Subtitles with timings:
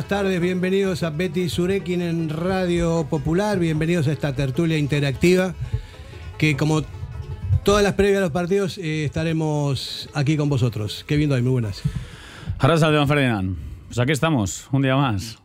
[0.00, 5.52] Buenas tardes, bienvenidos a Betty Surekin en Radio Popular, bienvenidos a esta tertulia interactiva
[6.38, 6.80] que como
[7.64, 11.04] todas las previas a los partidos eh, estaremos aquí con vosotros.
[11.06, 11.82] Qué viendo hoy, muy buenas.
[12.62, 13.58] De don Ferdinand.
[13.88, 15.36] Pues aquí estamos, un día más,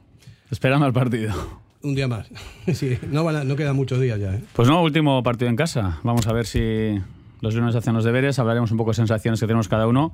[0.49, 1.33] esperando al partido.
[1.83, 2.25] Un día más.
[2.73, 4.35] Sí, no, van a- no quedan muchos días ya.
[4.35, 4.41] ¿eh?
[4.53, 5.99] Pues no, último partido en casa.
[6.03, 6.97] Vamos a ver si
[7.41, 10.13] los lunes hacen los deberes, hablaremos un poco de sensaciones que tenemos cada uno,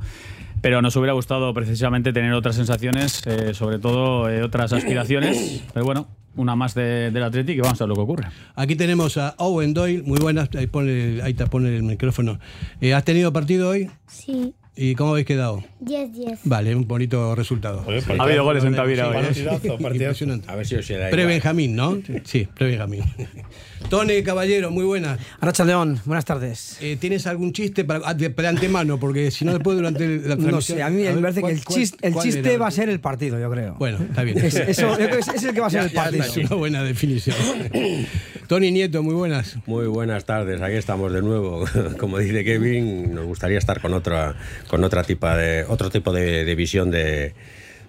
[0.61, 5.85] pero nos hubiera gustado precisamente tener otras sensaciones, eh, sobre todo eh, otras aspiraciones, pero
[5.85, 8.27] bueno, una más de- del Athletic y vamos a ver lo que ocurre.
[8.55, 12.39] Aquí tenemos a Owen Doyle, muy buenas, ahí, pone, ahí te pone el micrófono.
[12.79, 13.89] Eh, ¿Has tenido partido hoy?
[14.07, 15.61] Sí, ¿Y cómo habéis quedado?
[15.83, 16.39] 10-10.
[16.45, 17.85] Vale, un bonito resultado.
[18.17, 19.17] Ha habido goles en Tavira hoy.
[19.17, 19.21] ¿eh?
[19.25, 20.23] Partidazo, partidazo.
[20.23, 20.49] Impresionante.
[20.49, 20.85] A ver si os.
[20.87, 21.97] Pre-Benjamín, ¿no?
[22.23, 23.03] Sí, pre-Benjamín.
[23.89, 25.19] Tony Caballero, muy buenas.
[25.41, 26.77] Aracha León, buenas tardes.
[26.79, 28.97] Eh, ¿Tienes algún chiste para, ah, de, de antemano?
[28.99, 30.51] Porque si no, después durante la transmisión...
[30.51, 32.67] No sé, a mí me ver, parece ¿cuál- que el cuál- chiste, el chiste va
[32.67, 33.75] a ser el partido, yo creo.
[33.77, 34.37] Bueno, está bien.
[34.37, 36.23] Es, eso, yo creo que es, es el que va a ser el partido.
[36.23, 37.35] Es una buena definición.
[38.47, 39.57] Tony Nieto, muy buenas.
[39.65, 41.65] Muy buenas tardes, aquí estamos de nuevo.
[41.99, 44.35] Como dice Kevin, nos gustaría estar con otra,
[44.69, 47.33] con otra tipo de, otro tipo de, de visión de,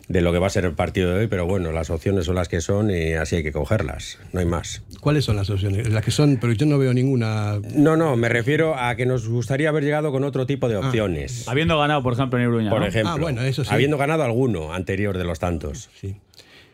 [0.09, 2.35] de lo que va a ser el partido de hoy, pero bueno, las opciones son
[2.35, 4.83] las que son y así hay que cogerlas, no hay más.
[5.01, 5.89] ¿Cuáles son las opciones?
[5.89, 7.61] Las que son, pero yo no veo ninguna.
[7.75, 11.49] No, no, me refiero a que nos gustaría haber llegado con otro tipo de opciones.
[11.49, 12.71] Habiendo ganado, por ejemplo, en Iruña.
[12.71, 12.87] Por ¿no?
[12.87, 13.71] ejemplo, Ah, bueno, eso sí.
[13.73, 15.89] habiendo ganado alguno anterior de los tantos.
[16.01, 16.17] Sí.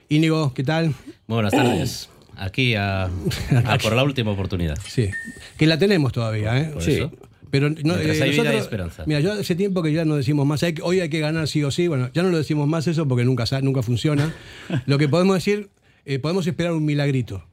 [0.09, 0.87] Íñigo, ¿qué tal?
[1.27, 2.09] Muy buenas tardes.
[2.37, 3.05] Aquí a,
[3.67, 4.79] a por la última oportunidad.
[4.87, 5.11] Sí.
[5.59, 6.71] Que la tenemos todavía, ¿eh?
[6.73, 6.93] Por sí.
[6.95, 7.11] eso.
[7.51, 9.05] Pero no, eh, hay vida, nosotros- hay esperanza.
[9.07, 10.63] Mira, yo hace tiempo que ya no decimos más.
[10.63, 11.89] hay hoy hay que ganar sí o sí.
[11.89, 14.35] Bueno, ya no lo decimos más eso porque nunca, nunca funciona.
[14.87, 15.71] Lo que podemos decir,
[16.05, 17.45] eh, podemos esperar un milagrito.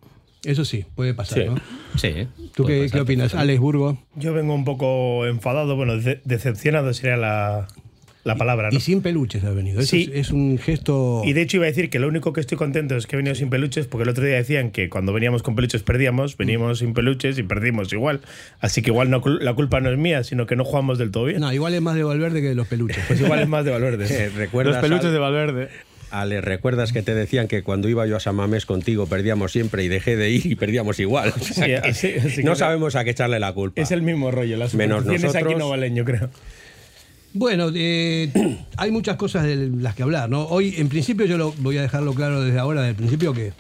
[0.44, 1.46] Eso sí, puede pasar, Sí.
[1.46, 1.56] ¿no?
[1.98, 2.28] Sí.
[2.54, 3.98] ¿Tú qué, pasar qué opinas, Alex Burgo?
[4.16, 7.68] Yo vengo un poco enfadado, bueno, de- decepcionado sería la,
[8.26, 8.78] la palabra, ¿no?
[8.78, 9.80] Y sin peluches ha venido.
[9.80, 10.10] Eso Sí.
[10.12, 11.22] es, es un gesto.
[11.24, 13.18] Y de hecho iba a decir que lo único que estoy contento es que he
[13.18, 16.80] venido sin peluches, porque el otro día decían que cuando veníamos con peluches perdíamos, veníamos
[16.80, 18.22] sin peluches y perdimos igual.
[18.60, 21.26] Así que igual no, la culpa no es mía, sino que no jugamos del todo
[21.26, 21.40] bien.
[21.40, 22.98] No, igual es más de Valverde que de los peluches.
[23.08, 24.06] Pues igual es más de Valverde.
[24.10, 25.70] Eh, Los ¿Recuerdas, peluches Ale- de Valverde.
[26.12, 29.84] Ale, ¿recuerdas que te decían que cuando iba yo a San Mamés contigo perdíamos siempre
[29.84, 31.32] y dejé de ir y perdíamos igual?
[31.40, 33.80] O sea Sí, que así- así no sabemos a qué echarle la culpa.
[33.82, 35.60] Es el mismo rollo, las Menos supersticiones aquí nosotros.
[35.60, 36.30] no valen, yo creo.
[37.36, 38.32] Bueno, eh,
[38.78, 40.46] hay muchas cosas de las que hablar, ¿no?
[40.46, 43.52] Hoy, en principio, yo lo voy a dejarlo claro desde ahora, desde el principio, que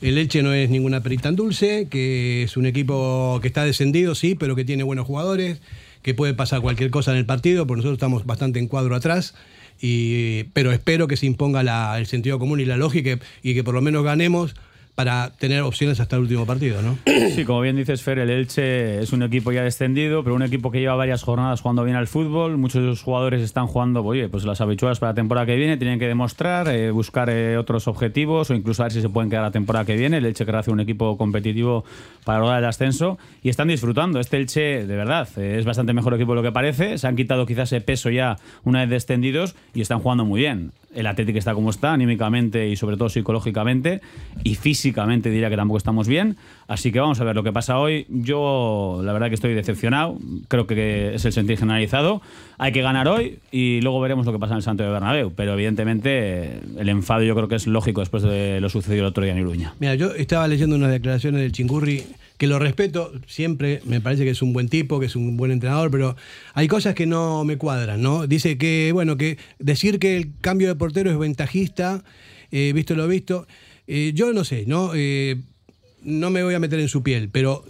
[0.00, 4.14] el Elche no es ninguna perita en dulce, que es un equipo que está descendido,
[4.14, 5.60] sí, pero que tiene buenos jugadores,
[6.02, 9.34] que puede pasar cualquier cosa en el partido, porque nosotros estamos bastante en cuadro atrás,
[9.80, 13.74] y, pero espero que se imponga el sentido común y la lógica y que por
[13.74, 14.54] lo menos ganemos
[14.94, 16.96] para tener opciones hasta el último partido, ¿no?
[17.34, 20.70] Sí, como bien dices, Fer, el Elche es un equipo ya descendido, pero un equipo
[20.70, 22.58] que lleva varias jornadas jugando bien al fútbol.
[22.58, 25.76] Muchos de los jugadores están jugando, oye, pues las habituales para la temporada que viene,
[25.76, 29.30] tienen que demostrar, eh, buscar eh, otros objetivos o incluso a ver si se pueden
[29.30, 30.18] quedar la temporada que viene.
[30.18, 31.84] El Elche querrá hacer un equipo competitivo
[32.24, 34.20] para lograr el ascenso y están disfrutando.
[34.20, 36.98] Este Elche, de verdad, eh, es bastante mejor equipo de lo que parece.
[36.98, 40.72] Se han quitado quizás ese peso ya una vez descendidos y están jugando muy bien.
[40.94, 44.00] El Atlético está como está, anímicamente y sobre todo psicológicamente
[44.42, 46.36] y físicamente diría que tampoco estamos bien.
[46.66, 48.06] Así que vamos a ver lo que pasa hoy.
[48.08, 50.18] Yo la verdad que estoy decepcionado,
[50.48, 52.22] creo que es el sentir generalizado.
[52.58, 55.32] Hay que ganar hoy y luego veremos lo que pasa en el Santo de Bernabéu,
[55.34, 59.24] pero evidentemente el enfado yo creo que es lógico después de lo sucedido el otro
[59.24, 59.74] día en Iruña.
[59.80, 62.02] Mira, yo estaba leyendo unas declaraciones del Chingurri,
[62.36, 65.50] que lo respeto siempre, me parece que es un buen tipo, que es un buen
[65.50, 66.16] entrenador, pero
[66.54, 68.26] hay cosas que no me cuadran, ¿no?
[68.26, 72.02] Dice que, bueno, que decir que el cambio de portero es ventajista,
[72.50, 73.46] eh, visto lo visto,
[73.86, 74.92] eh, yo no sé, ¿no?
[74.94, 75.36] Eh,
[76.02, 77.64] no me voy a meter en su piel, pero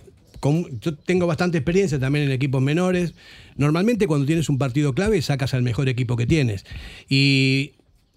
[0.81, 3.15] yo tengo bastante experiencia también en equipos menores.
[3.57, 6.67] Normalmente cuando tienes un partido clave sacas al mejor equipo que tienes.
[7.09, 7.73] Y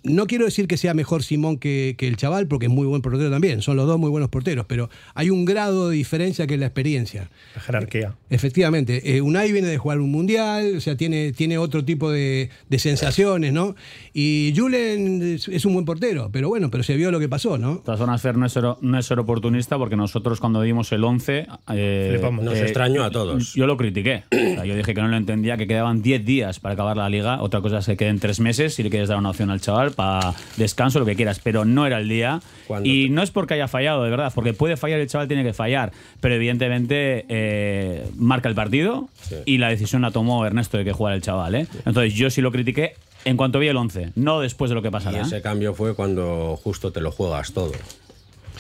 [0.08, 3.02] no quiero decir que sea mejor Simón que, que el chaval, porque es muy buen
[3.02, 3.62] portero también.
[3.62, 6.68] Son los dos muy buenos porteros, pero hay un grado de diferencia que es la
[6.68, 7.30] experiencia.
[7.56, 8.16] La jerarquía.
[8.30, 12.50] Efectivamente, eh, Unai viene de jugar un mundial, o sea, tiene, tiene otro tipo de,
[12.70, 13.76] de sensaciones, ¿no?
[14.14, 17.58] Y Julen es, es un buen portero, pero bueno, pero se vio lo que pasó,
[17.58, 17.76] ¿no?
[17.76, 20.92] De todas formas, Fer no es, ser, no es ser oportunista porque nosotros cuando dimos
[20.92, 21.48] el 11...
[21.74, 22.20] eh.
[22.42, 23.54] Nos extrañó a todos.
[23.54, 24.24] Yo lo critiqué.
[24.32, 27.10] O sea, yo dije que no lo entendía, que quedaban 10 días para acabar la
[27.10, 27.42] liga.
[27.42, 29.92] Otra cosa es que queden 3 meses si le quieres dar una opción al chaval
[29.98, 31.42] para descanso, lo que quieras.
[31.44, 32.40] Pero no era el día.
[32.68, 35.28] Cuando Y te- no es porque haya fallado, de verdad, porque puede fallar, el chaval
[35.28, 35.92] tiene que fallar.
[36.22, 39.10] Pero evidentemente eh, marca el partido
[39.46, 41.56] y la decisión la tomó Ernesto de que jugara el chaval.
[41.56, 41.68] ¿eh?
[41.86, 42.94] Entonces yo sí lo critiqué
[43.26, 45.22] en cuanto vi el 11, no después de lo que Y pasará.
[45.22, 47.74] ese cambio fue cuando justo te lo juegas todo.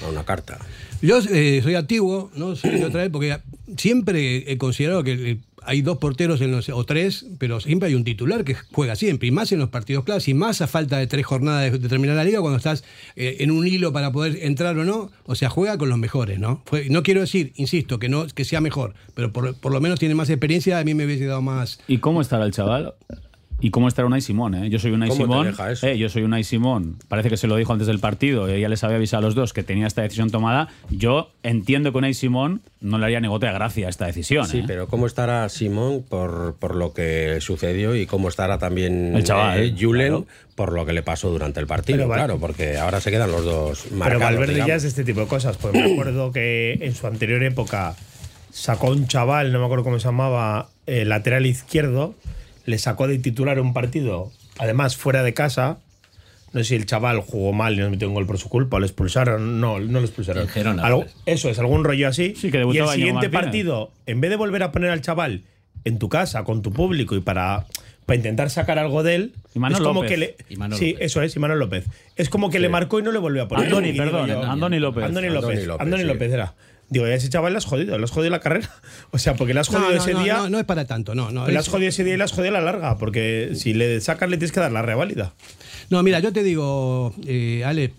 [0.06, 0.60] A una carta.
[1.02, 2.56] Yo eh, soy antiguo, ¿no?
[2.56, 3.42] Soy de otra época.
[3.78, 7.96] Siempre he considerado que el- hay dos porteros en los, o tres, pero siempre hay
[7.96, 10.98] un titular que juega siempre, y más en los partidos claves, y más a falta
[10.98, 12.84] de tres jornadas de, terminar la liga, cuando estás
[13.16, 16.40] eh, en un hilo para poder entrar o no, o sea, juega con los mejores,
[16.40, 16.64] ¿no?
[16.66, 20.00] Fue- no quiero decir, insisto, que no que sea mejor, pero por, por lo menos
[20.00, 21.80] tiene más experiencia, a mí me hubiese dado más...
[21.88, 22.94] ¿Y cómo estará el chaval?
[23.60, 24.54] ¿Y cómo estará Unai Simón?
[24.54, 24.70] Eh?
[24.70, 25.48] Yo soy Unai ¿Cómo te Simón.
[25.48, 25.88] deja eso?
[25.88, 26.98] eh, yo soy Unai Simón.
[27.08, 28.48] Parece que se lo dijo antes del partido.
[28.48, 30.68] eh, ya les había avisado a los dos que tenía esta decisión tomada.
[30.92, 34.46] Yo entiendo que Unai Simón no le haría ni gota de gracia a esta decisión.
[34.48, 34.64] Sí, eh.
[34.68, 39.60] pero ¿cómo estará Simón por, por lo que sucedió y cómo estará también El chaval,
[39.60, 40.28] eh, Julen claro.
[40.54, 41.98] por lo que le pasó durante el partido?
[41.98, 44.22] Pero claro, porque ahora se quedan los dos Pero marcados.
[44.24, 44.76] Valverde ya digamos.
[44.76, 45.58] es de este tipo de cosas.
[45.58, 47.96] Pues me acuerdo que en su anterior época
[48.52, 52.14] sacó un chaval, no me acuerdo cómo se llamaba, eh, lateral izquierdo,
[52.68, 55.80] le sacó de titular un partido, además fuera de casa.
[56.54, 58.78] No sé si el chaval jugó mal y no metió un gol por su culpa,
[58.78, 59.60] o le expulsaron.
[59.60, 60.44] No, no lo expulsaron.
[60.44, 61.16] En Gerona, Algo- pues.
[61.26, 62.34] eso es, algún rollo así.
[62.38, 65.44] Sí, que y el siguiente partido, en vez de volver a poner al chaval
[65.86, 67.66] en tu casa, con tu público y para,
[68.06, 70.10] para intentar sacar algo de él, es como López.
[70.10, 70.36] que le.
[70.50, 70.96] Sí, López.
[71.00, 71.86] eso es, Imanol López.
[72.16, 73.66] Es como que le marcó y no le volvió a poner.
[73.66, 75.04] Andoni, perdón, Andoni López.
[75.06, 75.66] Andoni Andoni López.
[75.68, 76.08] López, Andoni sí.
[76.08, 76.54] López era.
[76.90, 78.70] Digo, a ese chaval le has jodido, le has jodido la carrera.
[79.12, 80.38] O sea, porque le has jodido No, no, ese no, día.
[80.38, 81.48] no, no es para tanto, no, no.
[81.48, 82.98] le has jodido ese día y le has jodido a la larga.
[82.98, 85.34] Porque si le sacas, le tienes que dar la reválida.
[85.90, 87.94] No, mira, yo te digo, eh, Ale,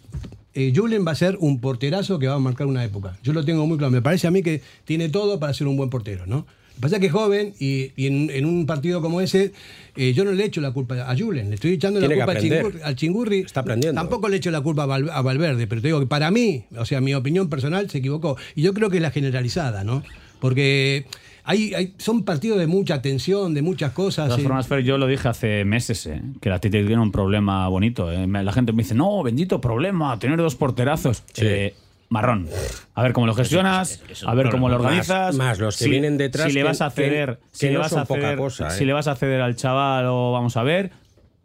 [0.55, 3.19] eh, Julen va a ser un porterazo que va a marcar una época.
[3.23, 3.91] Yo lo tengo muy claro.
[3.91, 6.47] Me parece a mí que tiene todo para ser un buen portero, ¿no?
[6.79, 9.53] Lo que pasa es que es joven y, y en, en un partido como ese,
[9.97, 12.39] eh, yo no le echo la culpa a Julen, le estoy echando Tiene la culpa
[12.39, 12.45] al.
[12.45, 13.39] Chingurri, al Chingurri.
[13.41, 14.01] Está aprendiendo.
[14.01, 16.65] Tampoco le echo la culpa a, Val- a Valverde, pero te digo que para mí,
[16.77, 18.37] o sea, mi opinión personal se equivocó.
[18.55, 20.05] Y yo creo que es la generalizada, ¿no?
[20.41, 21.07] Porque
[21.43, 24.27] hay, hay- son partidos de mucha tensión, de muchas De cosas.
[24.29, 24.43] todas eh.
[24.45, 28.13] formas, Fer, yo lo dije hace meses, eh, que el Atlético tiene un problema bonito.
[28.13, 28.25] eh.
[28.29, 31.25] La gente me dice, no, bendito problema, tener dos porterazos.
[31.39, 31.75] Eh,
[32.09, 32.49] marrón.
[32.95, 35.35] A ver cómo lo gestionas, a ver cómo lo organizas.
[35.35, 37.93] Más- más los que vienen detrás Si le vas a ceder, que si le vas
[37.93, 38.87] a poca ceder, cosa, si eh.
[38.87, 40.91] le vas a ceder al chaval o vamos a ver,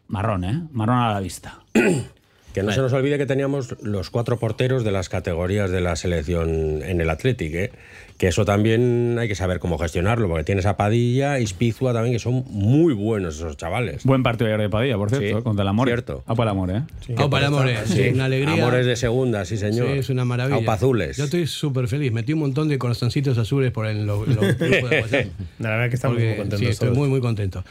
[0.07, 0.63] marrón, ¿eh?
[0.71, 1.59] Marrón a la vista.
[2.53, 5.95] Que no se nos olvide que teníamos los cuatro porteros de las categorías de la
[5.95, 7.71] selección en el Athletic, ¿eh?
[8.17, 12.13] Que eso también hay que saber cómo gestionarlo, porque tienes a Padilla y Spizua también,
[12.13, 14.03] que son muy buenos esos chavales.
[14.03, 15.87] Buen partido ayer de Padilla, por cierto, Sí, contra el Amor.
[15.87, 16.23] cierto.
[16.27, 16.81] A por el Amor, ¿eh?
[17.17, 18.53] Ah, para Amores, sí, una alegría.
[18.53, 19.87] Amores de segunda, sí señor.
[19.91, 20.57] Sí, es una maravilla.
[20.57, 21.17] Aupazules.
[21.17, 22.11] Yo estoy súper feliz.
[22.11, 25.25] Metí un montón de corazoncitos azules por el, los los grupos de WhatsApp.
[25.59, 26.59] La verdad que estamos muy contentos.
[26.59, 26.97] Sí, estoy todos.
[26.97, 27.63] muy, muy contento.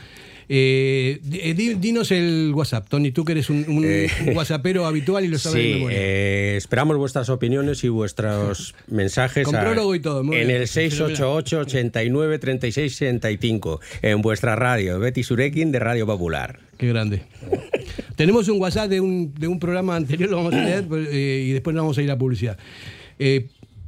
[0.49, 5.25] Eh, di- di- dinos el WhatsApp, Tony, tú que eres un, un Eh, WhatsAppero habitual
[5.25, 10.23] y lo sabes Sí, eh, esperamos vuestras opiniones y vuestros mensajes Con prólogo y todo,
[10.25, 10.61] muy en bien.
[10.63, 16.59] el 688 89 36 65 en vuestra radio, Betty Surekin de Radio Popular.
[16.79, 17.23] Qué grande.
[18.17, 21.45] Tenemos un WhatsApp de un, de un programa anterior, lo vamos a leer pues, eh,
[21.49, 22.59] y después vamos a ir a publicidad.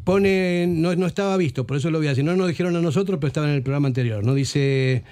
[0.04, 2.24] Pone, no, no estaba visto, por eso lo voy a decir.
[2.24, 4.22] No nos dijeron a nosotros, pero estaba en el programa anterior.
[4.22, 5.02] No dice,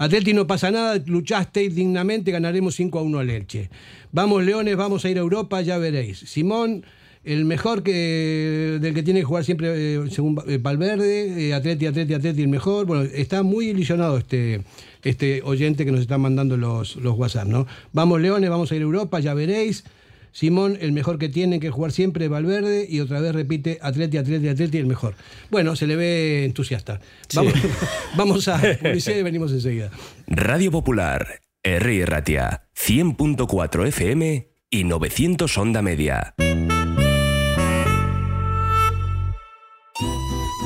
[0.00, 3.68] Atleti no pasa nada, luchaste dignamente, ganaremos 5 a 1 al Elche.
[4.12, 6.20] Vamos Leones, vamos a ir a Europa, ya veréis.
[6.20, 6.86] Simón,
[7.22, 11.84] el mejor que del que tiene que jugar siempre eh, según eh, Valverde, eh, Atleti,
[11.84, 12.86] Atleti, Atleti, el mejor.
[12.86, 14.62] Bueno, está muy ilusionado este,
[15.04, 17.66] este oyente que nos está mandando los, los WhatsApp, ¿no?
[17.92, 19.84] Vamos Leones, vamos a ir a Europa, ya veréis.
[20.32, 24.48] Simón, el mejor que tiene que jugar siempre Valverde, y otra vez repite Atleti, Atleti,
[24.48, 25.14] Atleti, el mejor.
[25.50, 27.00] Bueno, se le ve entusiasta.
[27.34, 27.54] Vamos,
[28.16, 29.90] vamos a publicidad y venimos enseguida.
[30.26, 32.06] Radio Popular, R.
[32.06, 36.34] Ratia, 100.4 FM y 900 Onda Media.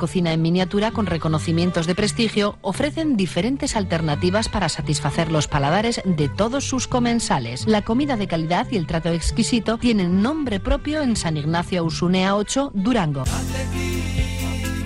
[0.00, 6.28] cocina en miniatura con reconocimientos de prestigio ofrecen diferentes alternativas para satisfacer los paladares de
[6.28, 7.68] todos sus comensales.
[7.68, 12.34] La comida de calidad y el trato exquisito tienen nombre propio en San Ignacio Usunea
[12.34, 13.22] 8, Durango.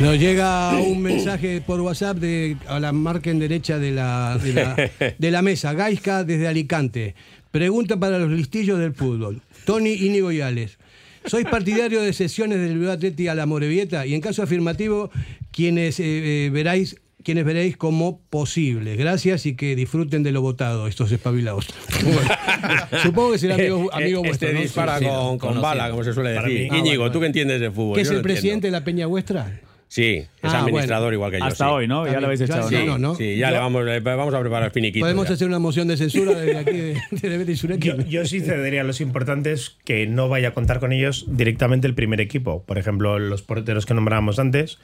[0.00, 4.52] Nos llega un mensaje por WhatsApp de a la marca en derecha de la, de
[4.52, 5.72] la, de la mesa.
[5.72, 7.14] Gaisca desde Alicante.
[7.50, 9.40] Pregunta para los listillos del fútbol.
[9.64, 10.78] Tony Íñigo y Alex.
[11.26, 14.04] ¿Sois partidario de sesiones del Bilbao Atleti a la Morevieta?
[14.04, 15.10] Y en caso afirmativo,
[15.52, 18.96] quienes eh, eh, veráis quienes veréis como posible.
[18.96, 21.68] Gracias y que disfruten de lo votado, estos espabilados.
[22.02, 22.20] Bueno,
[23.02, 24.52] supongo que será amigo, amigo este vuestro.
[24.52, 24.60] ¿no?
[24.60, 26.70] dispara con, con bala, como se suele decir.
[26.70, 27.94] mí- Íñigo, Ah, bueno, tú que entiendes de fútbol.
[27.94, 29.58] ¿Que es Yo el presidente de la peña vuestra?
[29.94, 31.14] Sí, es Ah, administrador bueno.
[31.14, 31.44] igual que yo.
[31.44, 31.70] Hasta sí.
[31.72, 32.04] hoy, ¿no?
[32.04, 33.14] Ya lo habéis echado, Sí, No, no.
[33.14, 35.04] sí, ya le vamos, le vamos a preparar el finiquito.
[35.04, 35.34] Podemos ya.
[35.34, 36.94] hacer una moción de censura desde aquí de,
[37.38, 37.78] de.
[37.78, 41.86] Yo, yo sí cedería a los importantes que no vaya a contar con ellos directamente
[41.86, 42.64] el primer equipo.
[42.64, 44.78] Por ejemplo, los porteros que nombrábamos antes,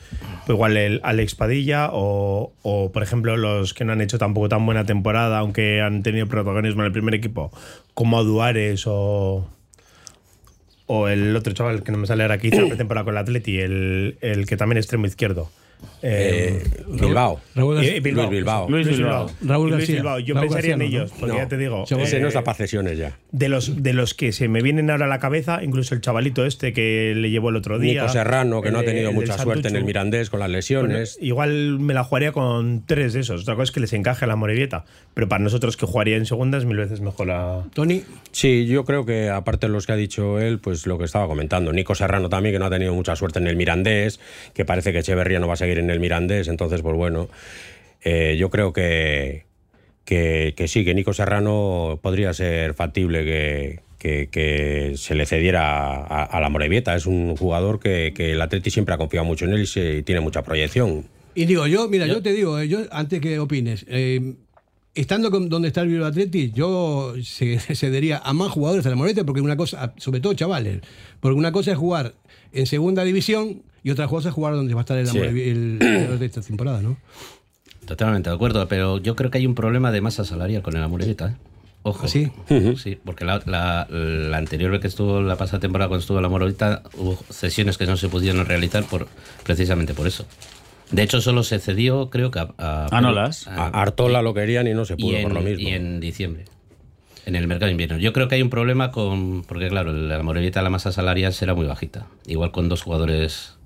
[0.47, 4.49] pues igual el Alex Padilla o, o, por ejemplo, los que no han hecho tampoco
[4.49, 7.51] tan buena temporada, aunque han tenido protagonismo en el primer equipo,
[7.95, 9.49] como Aduares o,
[10.93, 13.19] o el otro chaval que no me sale ahora que hizo la temporada con el
[13.19, 15.49] Atleti, el, el que también es extremo izquierdo.
[16.03, 17.41] Eh, Bilbao.
[17.55, 18.01] Raúl Eh.
[18.01, 18.69] Luis Bilbao.
[18.71, 19.31] Luis Bilbao.
[19.43, 19.89] Raúl Luis.
[19.89, 20.19] Bilbao.
[20.19, 20.85] Yo Raúl pensaría García, en ¿no?
[20.99, 21.39] ellos, porque No.
[21.39, 21.85] ya te digo.
[21.85, 23.19] Ese eh, no está para cesiones ya.
[23.33, 26.45] de los, de los que se me vienen ahora a la cabeza, incluso el chavalito
[26.47, 28.03] este que le llevó el otro día.
[28.03, 29.85] Nico Serrano, que no ha de- tenido mucha suerte en el.
[29.85, 31.19] Mirandés con las Bueno, lesiones.
[31.21, 33.43] igual me la jugaría con tres de esos.
[33.43, 34.85] Otra cosa es que les encaje a la Morevieta.
[35.15, 37.65] Pero para nosotros que jugaría en segunda es mil veces mejor la.
[37.75, 41.05] Tony, Sí, yo creo que aparte de los que ha dicho él, pues lo que
[41.05, 41.73] estaba comentando.
[41.73, 44.21] Nico Serrano también, que no ha tenido mucha suerte en el Mirandés,
[44.55, 47.29] que parece que Echeverría no va a seguir en el Mirandés, entonces, pues bueno,
[48.03, 49.45] eh, yo creo que,
[50.05, 55.93] que, que sí, que Nico Serrano podría ser factible que, que- que se le cediera
[55.95, 56.95] a, a la Morevieta.
[56.97, 60.03] Es un jugador que, el Atleti siempre ha confiado mucho en él y, se- y
[60.03, 61.05] tiene mucha proyección.
[61.35, 64.35] y digo, yo, mira, yo, te digo, eh, yo antes que opines, eh,
[64.95, 69.25] estando con, donde está el Bilbao Atleti, yo cedería a más jugadores a la Moreta,
[69.25, 70.81] porque una cosa, sobre todo chavales,
[71.21, 72.15] porque una cosa es jugar
[72.53, 75.19] en segunda división y otra cosa es jugar donde va a estar el, Sí.
[75.19, 75.79] Amore- el,
[76.13, 76.97] el de esta temporada, ¿no?
[77.87, 80.83] Totalmente de acuerdo, pero yo creo que hay un problema de masa salarial con el
[80.83, 81.29] Amorevita.
[81.31, 81.37] ¿eh?
[81.83, 82.07] Ojo.
[82.09, 82.31] ¿Sí?
[82.77, 86.27] Sí, porque la, la- la anterior vez que estuvo, la pasada temporada cuando estuvo la
[86.27, 89.09] Amorevita, hubo sesiones que no se pudieron realizar por,
[89.45, 90.27] precisamente por eso.
[90.91, 92.49] De hecho, solo se cedió, creo que a...
[92.59, 93.47] a Anolas.
[93.49, 95.69] A Artola lo querían y no se pudo en, por lo mismo.
[95.69, 96.45] y en diciembre.
[97.27, 97.97] En el mercado de invierno.
[97.99, 99.43] Yo creo que hay un problema con.
[99.47, 102.07] Porque, claro, la Morevieta, la masa salarial será muy bajita.
[102.27, 103.57] Igual con dos jugadores.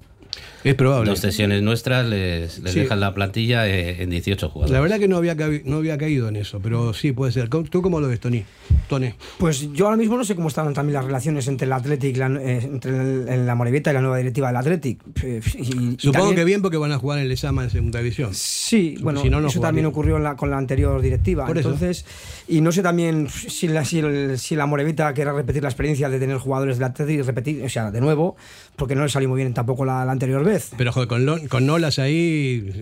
[0.65, 1.11] Es probable.
[1.11, 2.81] Dos sesiones nuestras les, les Sí.
[2.81, 4.73] dejan la plantilla eh, en 18 jugadores.
[4.73, 7.49] La verdad que no había, no había caído en eso, pero sí puede ser.
[7.49, 8.45] ¿Tú cómo lo ves, Tony?
[8.89, 9.13] Tony.
[9.39, 12.27] Pues yo ahora mismo no sé cómo están también las relaciones entre el Athletic, la,
[12.41, 15.01] eh, entre el- la Morevieta y la nueva directiva del Athletic.
[15.23, 17.99] Y- y Supongo también- que bien porque van a jugar en el Esama en segunda
[17.99, 18.31] división.
[18.35, 19.93] Sí, Porque bueno, si no, no eso también jugarían.
[19.93, 21.47] ocurrió en la- con la anterior directiva.
[21.47, 21.69] Por eso.
[21.71, 22.05] Entonces,
[22.49, 26.09] y no sé también si la, si, el- si la Morevita quiere repetir la experiencia
[26.09, 28.37] de tener jugadores del Athletic y repetir, o sea, de nuevo,
[28.77, 30.73] porque no le salió muy bien tampoco la, la anterior vez.
[30.77, 32.73] Pero joder, con, con Nolas ahí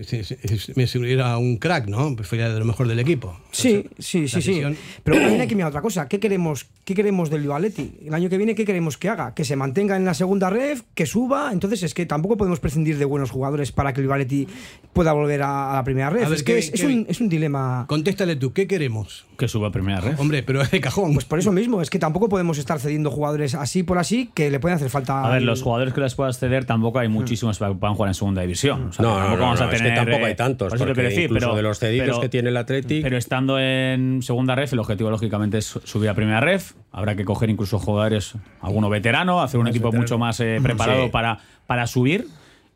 [0.75, 2.15] me era un crack, ¿no?
[2.23, 3.39] Fue de lo mejor del equipo.
[3.51, 4.61] Sí, sí, sí, sí.
[5.03, 6.07] Pero también hay que mirar otra cosa.
[6.07, 7.99] ¿Qué queremos, qué queremos del Vivaletti?
[8.05, 9.33] El año que viene, ¿qué queremos que haga?
[9.33, 11.51] Que se mantenga en la segunda red, que suba.
[11.51, 14.47] Entonces es que tampoco podemos prescindir de buenos jugadores para que el Vivaletti
[14.93, 16.23] pueda volver a, a la primera red.
[16.23, 17.85] A ver, es que es, un, es un dilema.
[17.87, 19.25] Contéstale tú, ¿qué queremos?
[19.37, 20.19] Que suba a primera red.
[20.19, 21.13] Hombre, pero es de cajón.
[21.13, 24.49] Pues por eso mismo, es que tampoco podemos estar cediendo jugadores así por así que
[24.49, 25.23] le pueden hacer falta.
[25.25, 28.09] A ver, los jugadores que les puedas ceder tampoco hay muchísimos para que puedan jugar
[28.09, 28.89] en segunda división.
[28.89, 30.35] O sea, No, no, tampoco no, vamos no, a es que tener, tampoco eh, hay
[30.35, 33.01] tantos, por eso porque decir, incluso pero- de los cedidos pero- que tiene el Athletic-
[33.01, 36.73] Pero estando en segunda ref, el objetivo lógicamente es subir a primera ref.
[36.91, 41.09] Habrá que coger incluso jugadores, alguno veterano, hacer un equipo mucho más eh, preparado Sí.
[41.09, 42.27] para, para subir.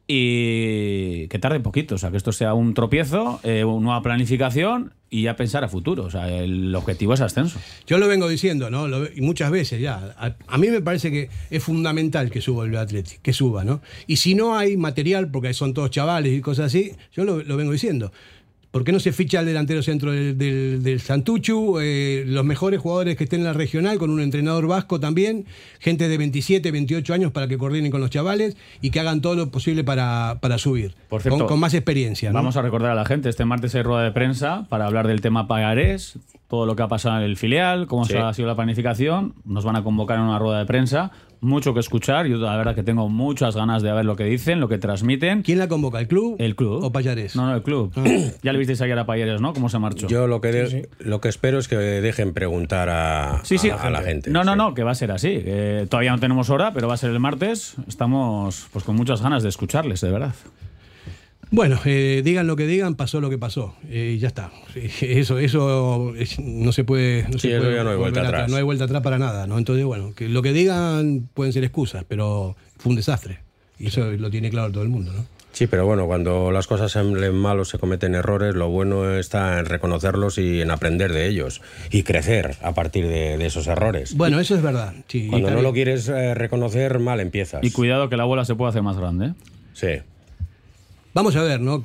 [0.08, 4.94] Y que tarde poquito, o sea, que esto sea un tropiezo, eh, una nueva planificación
[5.10, 6.04] y ya pensar a futuro.
[6.06, 7.60] O sea, el objetivo es ascenso.
[7.86, 8.88] Yo lo vengo diciendo, ¿no?
[8.88, 10.16] Lo- y muchas veces ya.
[10.18, 13.82] A, a mí me parece que es fundamental que suba el Athletic, que suba, ¿no?
[14.08, 17.58] Y si no hay material, porque son todos chavales y cosas así, yo lo, lo
[17.58, 18.12] vengo diciendo.
[18.78, 21.80] ¿Por qué no se ficha el delantero centro del, del, del Santuchu?
[21.82, 25.48] Eh, los mejores jugadores que estén en la regional, con un entrenador vasco también,
[25.80, 29.34] gente de 27, 28 años para que coordinen con los chavales y que hagan todo
[29.34, 30.94] lo posible para, para subir.
[31.10, 32.30] Por cierto, con, con más experiencia.
[32.30, 32.36] ¿no?
[32.36, 35.22] Vamos a recordar a la gente, este martes hay rueda de prensa para hablar del
[35.22, 38.16] tema pagarés, todo lo que ha pasado en el filial, cómo Sí.
[38.16, 39.34] ha sido la planificación.
[39.44, 41.12] Nos van a convocar en una rueda de prensa.
[41.42, 42.26] Mucho que escuchar.
[42.26, 45.44] Yo la verdad que tengo muchas ganas de ver lo que dicen, lo que transmiten.
[45.44, 46.00] ¿Quién la convoca?
[46.00, 46.36] ¿El club?
[46.40, 46.84] El club.
[46.84, 47.36] ¿O Payares?
[47.36, 47.92] No, no, el club.
[48.44, 49.54] ya le visteis ayer a Payares, ¿no?
[49.54, 50.08] Cómo se marchó.
[50.08, 53.70] Yo lo que, de- lo que espero es que dejen preguntar a, Sí, sí.
[53.70, 54.32] a, a la gente.
[54.32, 55.30] No, no, no, que va a ser así.
[55.44, 57.76] que todavía no tenemos hora, pero va a ser el martes.
[57.88, 60.34] Estamos pues con muchas ganas de escucharles, de verdad.
[61.50, 63.76] Bueno, eh, digan lo que digan, pasó lo que pasó.
[63.90, 64.52] eh, Y ya está.
[65.02, 67.24] Eso, eso es- no se puede.
[67.24, 68.52] No, Sí, se eso puede ya no hay vuelta volver atrás.
[68.52, 69.58] No hay vuelta atrás para nada, ¿no?
[69.58, 73.40] Entonces, bueno, que lo que digan pueden ser excusas, pero fue un desastre.
[73.80, 75.26] Y eso lo tiene claro todo el mundo, ¿no?
[75.54, 79.58] Sí, pero bueno, cuando las cosas salen mal o se cometen errores, lo bueno está
[79.58, 84.14] en reconocerlos y en aprender de ellos y crecer a partir de, de esos errores.
[84.16, 84.94] Bueno, eso es verdad.
[85.08, 87.64] Sí, Cuando no lo quieres eh, reconocer, mal empiezas.
[87.64, 89.28] Y cuidado que la bola se puede hacer más grande.
[89.28, 89.34] ¿eh?
[89.74, 89.88] Sí.
[91.14, 91.84] Vamos a ver, ¿no?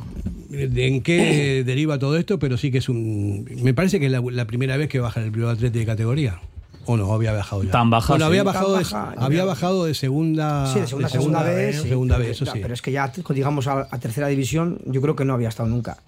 [0.50, 2.38] De ¿En qué deriva todo esto?
[2.38, 3.47] Pero sí que es un.
[3.62, 6.41] Me parece que es la, la primera vez que baja el Bilbao Athletic de categoría.
[6.85, 7.12] ¿O no?
[7.12, 7.71] Había bajado ya.
[7.71, 8.29] Tan baja, Bueno, sí.
[8.29, 10.67] había Tan bajado, de, baja, había bajado de segunda.
[10.73, 11.81] Sí, de segunda, segunda vez.
[11.81, 12.59] sí, segunda pero- vez, eso ya, sí.
[12.61, 15.69] Pero es que ya, digamos, a, a tercera división, yo creo que no había estado
[15.69, 15.99] nunca.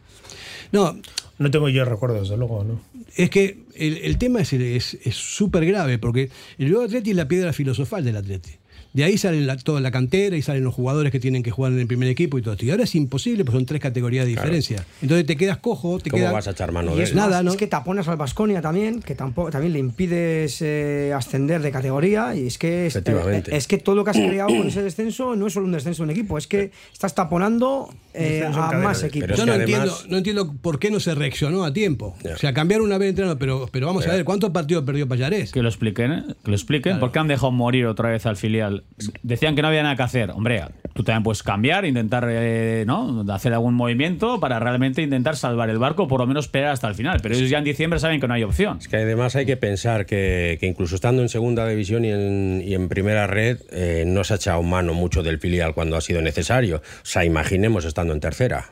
[0.73, 0.97] No,
[1.39, 2.81] No tengo yo recuerdos, desde luego, ¿no?
[3.17, 7.17] Es que el, el tema es es es súper grave, porque el Bilbao Athletic es
[7.17, 8.59] la piedra filosofal del Athletic.
[8.95, 11.73] De ahí sale la- toda la cantera y salen los jugadores que tienen que jugar
[11.73, 12.65] en el primer equipo y todo esto.
[12.65, 14.87] Y ahora es imposible, pues son tres categorías de diferencia.
[15.03, 16.33] Entonces te quedas cojo, te ¿Cómo quedas...
[16.33, 17.17] vas a echar mano Y de es él?
[17.17, 17.51] Nada, ¿no?
[17.51, 22.37] es que taponas al Vasconia también, que tampoco también le impides eh, ascender de categoría.
[22.37, 23.53] Y es que es, Efectivamente.
[23.53, 25.73] eh, es que todo lo que has creado con ese descenso no es solo un
[25.73, 29.37] descenso de un equipo, es que estás taponando eh, a más equipos.
[29.37, 32.17] Yo no, además- entiendo, no entiendo por qué no se reaccionó a tiempo.
[32.33, 35.51] O sea, cambiar una vez entrenador, pero, pero vamos a ver, ¿cuántos partidos perdió Payarés?
[35.51, 36.25] Que lo expliquen, ¿eh?
[36.45, 37.01] que lo expliquen.
[37.01, 38.84] ¿Por qué han dejado morir otra vez al filial?
[39.25, 40.31] Decían que no había nada que hacer.
[40.31, 43.25] Hombre, tú también puedes cambiar, intentar eh, ¿no?
[43.33, 46.95] hacer algún movimiento para realmente intentar salvar el barco, por lo menos esperar hasta el
[46.95, 47.19] final.
[47.21, 48.79] Pero ellos ya en diciembre saben que no hay opción.
[48.79, 52.63] Es que además hay que pensar que, que incluso estando en segunda división y en,
[52.65, 56.01] y en primera red, eh, no se ha echado mano mucho del filial cuando ha
[56.01, 56.77] sido necesario.
[56.77, 58.67] O sea, imaginemos estando en tercera,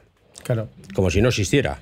[0.45, 0.69] Claro.
[0.95, 1.79] como si no existiera.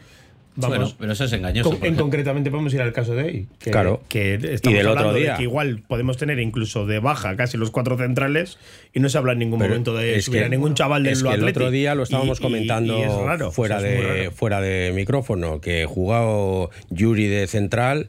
[0.56, 0.76] Vamos.
[0.78, 1.70] Bueno, pero eso es engañoso.
[1.78, 3.46] Con- en concretamente podemos ir al caso de hoy.
[3.60, 4.02] Que, Claro.
[4.08, 5.36] Que Y estamos del otro hablando de día.
[5.36, 8.58] que igual podemos tener incluso de baja casi los cuatro centrales
[8.92, 11.04] y no se habla en ningún Pero momento de es subir que- a ningún chaval
[11.04, 13.76] del es que el otro día lo Y- estábamos y- comentando y es raro, fuera,
[13.78, 14.30] o sea, es muy de, raro.
[14.32, 18.08] fuera de micrófono, que jugado Yuri de central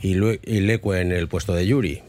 [0.00, 2.00] y, Lue- y Leque en el puesto de Yuri.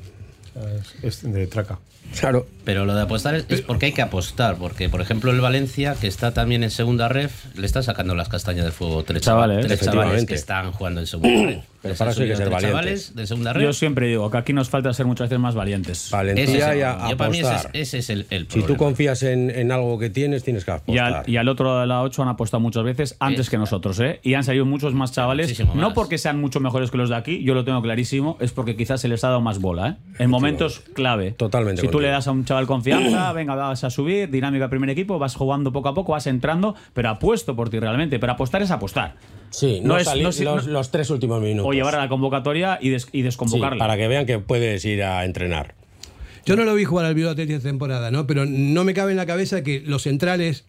[1.01, 1.79] Es de traca.
[2.19, 2.45] Claro.
[2.63, 4.55] Pero lo de apostar es, es porque hay que apostar.
[4.57, 8.29] Porque, por ejemplo, el Valencia, que está también en segunda ref, le está sacando las
[8.29, 9.03] castañas del fuego.
[9.03, 11.63] Tres Chavales, tres que están jugando en segunda ref.
[11.81, 12.69] Pero para eso hay que ser valientes.
[12.69, 13.63] chavales de segunda ref.
[13.63, 16.09] Yo siempre digo que aquí nos falta ser muchas veces más valientes.
[16.11, 17.71] Valentía Ese es el- y a- yo para mí ese es, apostar.
[17.75, 20.73] ese es el, el Si tú confías en, en algo que tienes, tienes que Y
[20.75, 21.13] apostar.
[21.25, 23.99] al, y al otro de la 8 han apostado muchas veces antes Es- que nosotros,
[23.99, 24.19] ¿eh?
[24.21, 25.47] Y han salido muchos más chavales.
[25.47, 25.93] Muchísimo No más.
[25.93, 29.01] porque sean mucho mejores que los de aquí, yo lo tengo clarísimo, es porque quizás
[29.01, 29.95] se les ha dado más bola, ¿eh?
[30.19, 31.31] En momentos clave.
[31.31, 32.01] Totalmente Si tú contigo.
[32.01, 35.71] le das a un chaval confianza, venga, vas a subir, dinámica primer equipo, vas jugando
[35.71, 38.19] poco a poco, vas entrando, pero apuesto por ti realmente.
[38.19, 39.15] Pero apostar es apostar.
[39.49, 41.69] Sí, No no, es- salir no los, no- los tres últimos minutos.
[41.69, 43.77] O llevar a la convocatoria y, des- y Sí, desconvocarla.
[43.79, 45.75] para que vean que puedes ir a entrenar.
[46.45, 48.25] Yo no lo vi jugar al Bilbao Athletic esta temporada, ¿no?
[48.25, 50.65] Pero no me cabe en la cabeza que los centrales,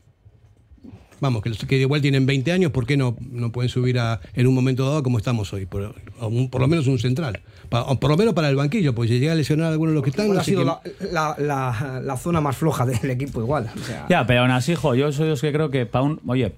[1.21, 4.21] vamos, que, los- que igual tienen 20 años, ¿por qué no, no pueden subir a,
[4.35, 5.67] en un momento dado como estamos hoy?
[5.67, 7.41] Por, un- por lo menos un central.
[7.73, 9.95] Pa- por lo menos para el banquillo, pues si llega a lesionar a alguno de
[9.97, 10.81] los que están, Bueno, no ha sido la,
[11.11, 13.69] la- la- la zona más floja del equipo igual.
[13.75, 16.05] o sea, Ya, pero aún así, jo, yo soy de los que creo que para
[16.05, 16.21] un.
[16.27, 16.53] Oye,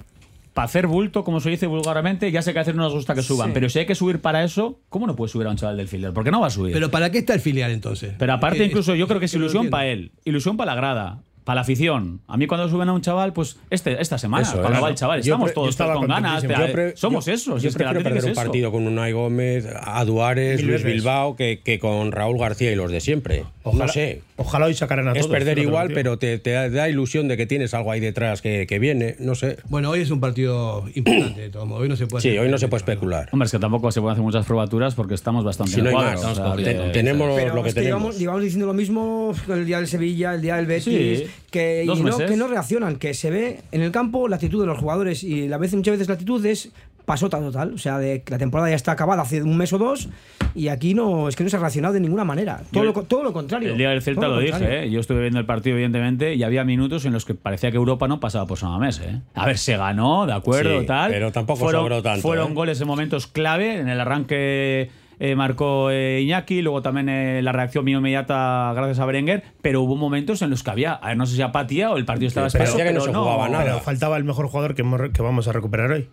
[0.53, 3.15] para hacer bulto, como se dice vulgarmente, ya sé que a veces no nos gusta
[3.15, 3.49] que suban.
[3.49, 3.55] Sí.
[3.55, 5.89] Pero si hay que subir para eso, ¿cómo no puedes subir a un chaval del
[5.89, 6.13] filial?
[6.13, 6.73] ¿Por qué no va a subir?
[6.73, 8.13] Pero ¿para qué está el filial entonces?
[8.19, 10.77] Pero aparte, Eh, incluso yo creo que es lo ilusión para él, ilusión para la
[10.77, 12.21] grada, para la afición.
[12.27, 14.95] A mí cuando suben a un chaval, pues este, esta semana, Eso, cuando va el
[14.95, 16.43] chaval, estamos yo todos, con ganas.
[16.73, 17.63] pre- somos yo- esos.
[17.63, 18.41] Yo es que perder un eso.
[18.41, 20.83] partido con Unai Gómez, Aduares, Mil Luis.
[20.85, 23.45] Bilbao que, que con Raúl García y los de siempre.
[23.67, 24.21] Ojalá, no sé.
[24.37, 25.31] Ojalá hoy sacaran a Es todos.
[25.33, 28.79] perder igual, pero te, te da ilusión de que tienes algo ahí detrás que, que
[28.79, 29.17] viene.
[29.19, 29.57] No sé.
[29.71, 31.83] Bueno, hoy es un partido importante de todos modos.
[31.83, 33.29] Hoy no se puede Sí, hoy no se puede especular.
[33.33, 35.95] Hombre, es que tampoco se pueden hacer muchas probaturas porque estamos bastante Si no hay
[35.95, 38.01] más, o sea, te- que- tenemos Pero lo que es que tenemos.
[38.03, 41.85] llevamos, llevamos diciendo lo mismo el día del Sevilla, el día del Betis, Sí, que,
[41.85, 44.79] y no, que no reaccionan, que se ve en el campo la actitud de los
[44.79, 46.71] jugadores y a veces, muchas veces la actitud es
[47.05, 47.75] pasota total.
[47.75, 50.09] O sea, de que la temporada ya está acabada hace un mes o dos
[50.55, 52.61] y aquí no es que no se ha reaccionado de ninguna manera.
[52.71, 53.73] Todo, Yo- lo, co- todo lo contrario.
[53.73, 54.85] El día del Celta lo dije.
[54.85, 54.91] ¿eh?
[54.91, 58.09] yo estuve viendo el partido evidentemente y había minutos en los que parecía que Europa
[58.09, 59.01] no pasaba por San Mamés.
[59.01, 59.21] ¿eh?
[59.35, 61.11] A ver, se ganó, de acuerdo, Sí, tal.
[61.11, 62.55] pero tampoco fueron, sobró tanto, Fueron ¿eh?
[62.55, 64.91] goles en momentos clave, en el arranque
[65.21, 69.81] eh, marcó eh, Iñaki, luego también eh, la reacción vino inmediata gracias a Berenguer, pero
[69.83, 72.27] hubo momentos en los que había, a ver, no sé si apatía o el partido
[72.29, 73.65] estaba Pero espeso, no pero se jugaba nada.
[73.65, 76.09] Pero faltaba el mejor jugador que, hemos- que vamos a recuperar hoy,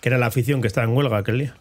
[0.00, 1.54] que era la afición que estaba en huelga aquel día.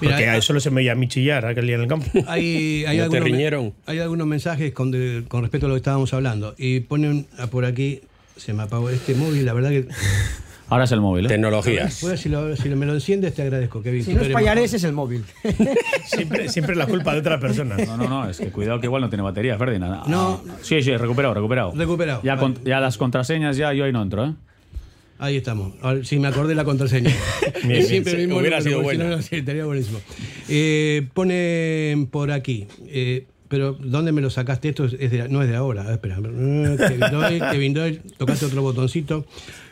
[0.00, 1.88] Mira, Porque hay- a solo se me veía a mí chillar aquel día en el
[1.88, 2.06] campo.
[2.26, 3.74] Hay, hay ¿No te algunos, riñeron?
[3.86, 6.54] hay algunos mensajes con, de- con respecto a lo que estábamos hablando.
[6.58, 8.00] Y ponen por aquí,
[8.36, 9.86] se me apagó este móvil, la verdad que.
[10.68, 11.26] Ahora es el móvil.
[11.26, 11.28] ¿eh?
[11.28, 12.00] Tecnologías.
[12.00, 14.02] Bueno, si, lo- si me lo enciendes, te agradezco, Kevin.
[14.02, 15.22] Si no es eres Payares, es el móvil.
[16.06, 17.76] siempre, siempre la culpa de otra persona.
[17.76, 20.06] No, no, no, es que cuidado que igual no tiene batería, Ferdinand.
[20.06, 20.42] No.
[20.48, 21.72] Ah, Sí, sí, recuperado, recuperado.
[21.74, 22.54] Recuperado, Ya, vale.
[22.54, 24.32] con- ya las contraseñas, ya yo ahí no entro, ¿eh?
[25.18, 25.74] Ahí estamos.
[25.80, 27.10] Ahora, sí, me acordé la contraseña.
[27.64, 30.00] Bien, siempre bien, mismo hubiera número, sido porque si no, no, sí, buenísimo.
[30.48, 32.66] Eh, ponen por aquí.
[32.86, 34.70] eh, pero ¿dónde me lo sacaste?
[34.70, 35.84] Esto es de- no es de ahora.
[35.86, 36.18] Ah, Espera.
[36.18, 39.24] Eh, Kevin Doyle, Kevin Doyle, tocaste otro botoncito.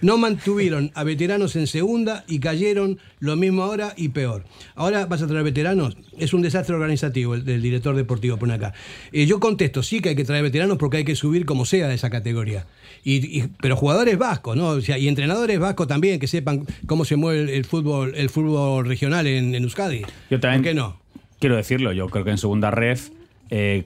[0.03, 4.45] No mantuvieron a veteranos en segunda y cayeron lo mismo ahora y peor.
[4.77, 5.97] Ahora vas a traer veteranos.
[6.17, 8.73] Es un desastre organizativo el del director deportivo, pone acá.
[9.11, 11.89] Eh, yo contesto, sí que hay que traer veteranos porque hay que subir como sea
[11.89, 12.67] de esa categoría.
[13.03, 14.69] Y, y- pero jugadores vascos, ¿no?
[14.69, 18.31] O sea, y entrenadores vascos también que sepan cómo se mueve el, el fútbol, el
[18.31, 20.03] fútbol regional en, en Euskadi.
[20.31, 21.03] Yo también ¿Por qué no?
[21.41, 23.11] quiero decirlo, yo creo que en segunda ref
[23.55, 23.85] eh,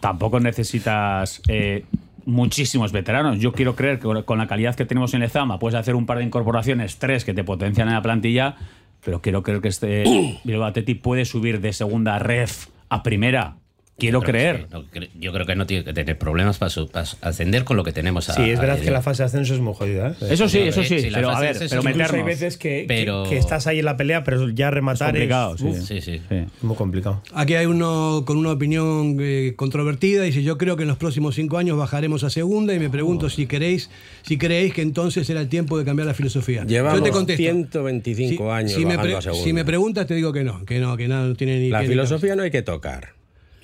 [0.00, 1.84] tampoco necesitas eh,
[2.26, 3.38] muchísimos veteranos.
[3.38, 6.18] Yo quiero creer que con- la calidad que tenemos en Lezama puedes hacer un par
[6.18, 8.56] de incorporaciones, tres que te potencian en la plantilla,
[9.02, 10.04] pero quiero creer que este
[10.44, 13.56] Bilbao Athletic puede subir de segunda ref a primera.
[13.98, 14.56] Quiero Creo creer.
[14.60, 17.64] sí, no, cre- yo creo que no tiene que tener problemas para, su- para ascender
[17.64, 19.74] con lo que tenemos a- Sí, es verdad que la fase de ascenso es muy
[19.74, 20.10] jodida.
[20.20, 20.26] ¿eh?
[20.30, 22.26] Eso sí, eso sí, si pero a ver, es pero Incluso hay meternos.
[22.26, 25.58] veces que, que- Pero- que estás ahí en la pelea, pero ya rematar es, complicado,
[25.58, 25.64] sí.
[25.64, 26.20] uf, Sí, sí.
[26.28, 26.34] Sí.
[26.36, 27.22] es muy complicado.
[27.34, 30.22] Aquí hay uno con una opinión eh, controvertida.
[30.22, 33.28] Dice, yo creo que en los próximos cinco años bajaremos a segunda y me pregunto
[33.28, 33.90] si queréis,
[34.22, 36.62] si creéis que entonces era el tiempo de cambiar la filosofía.
[36.64, 37.42] Llevamos yo te contesto.
[37.42, 39.44] 125 Si- años si me, bajando pre- a segunda.
[39.44, 41.82] si me preguntas te digo que no, que no, que nada, no tiene ni La
[41.82, 43.17] filosofía no hay que tocar.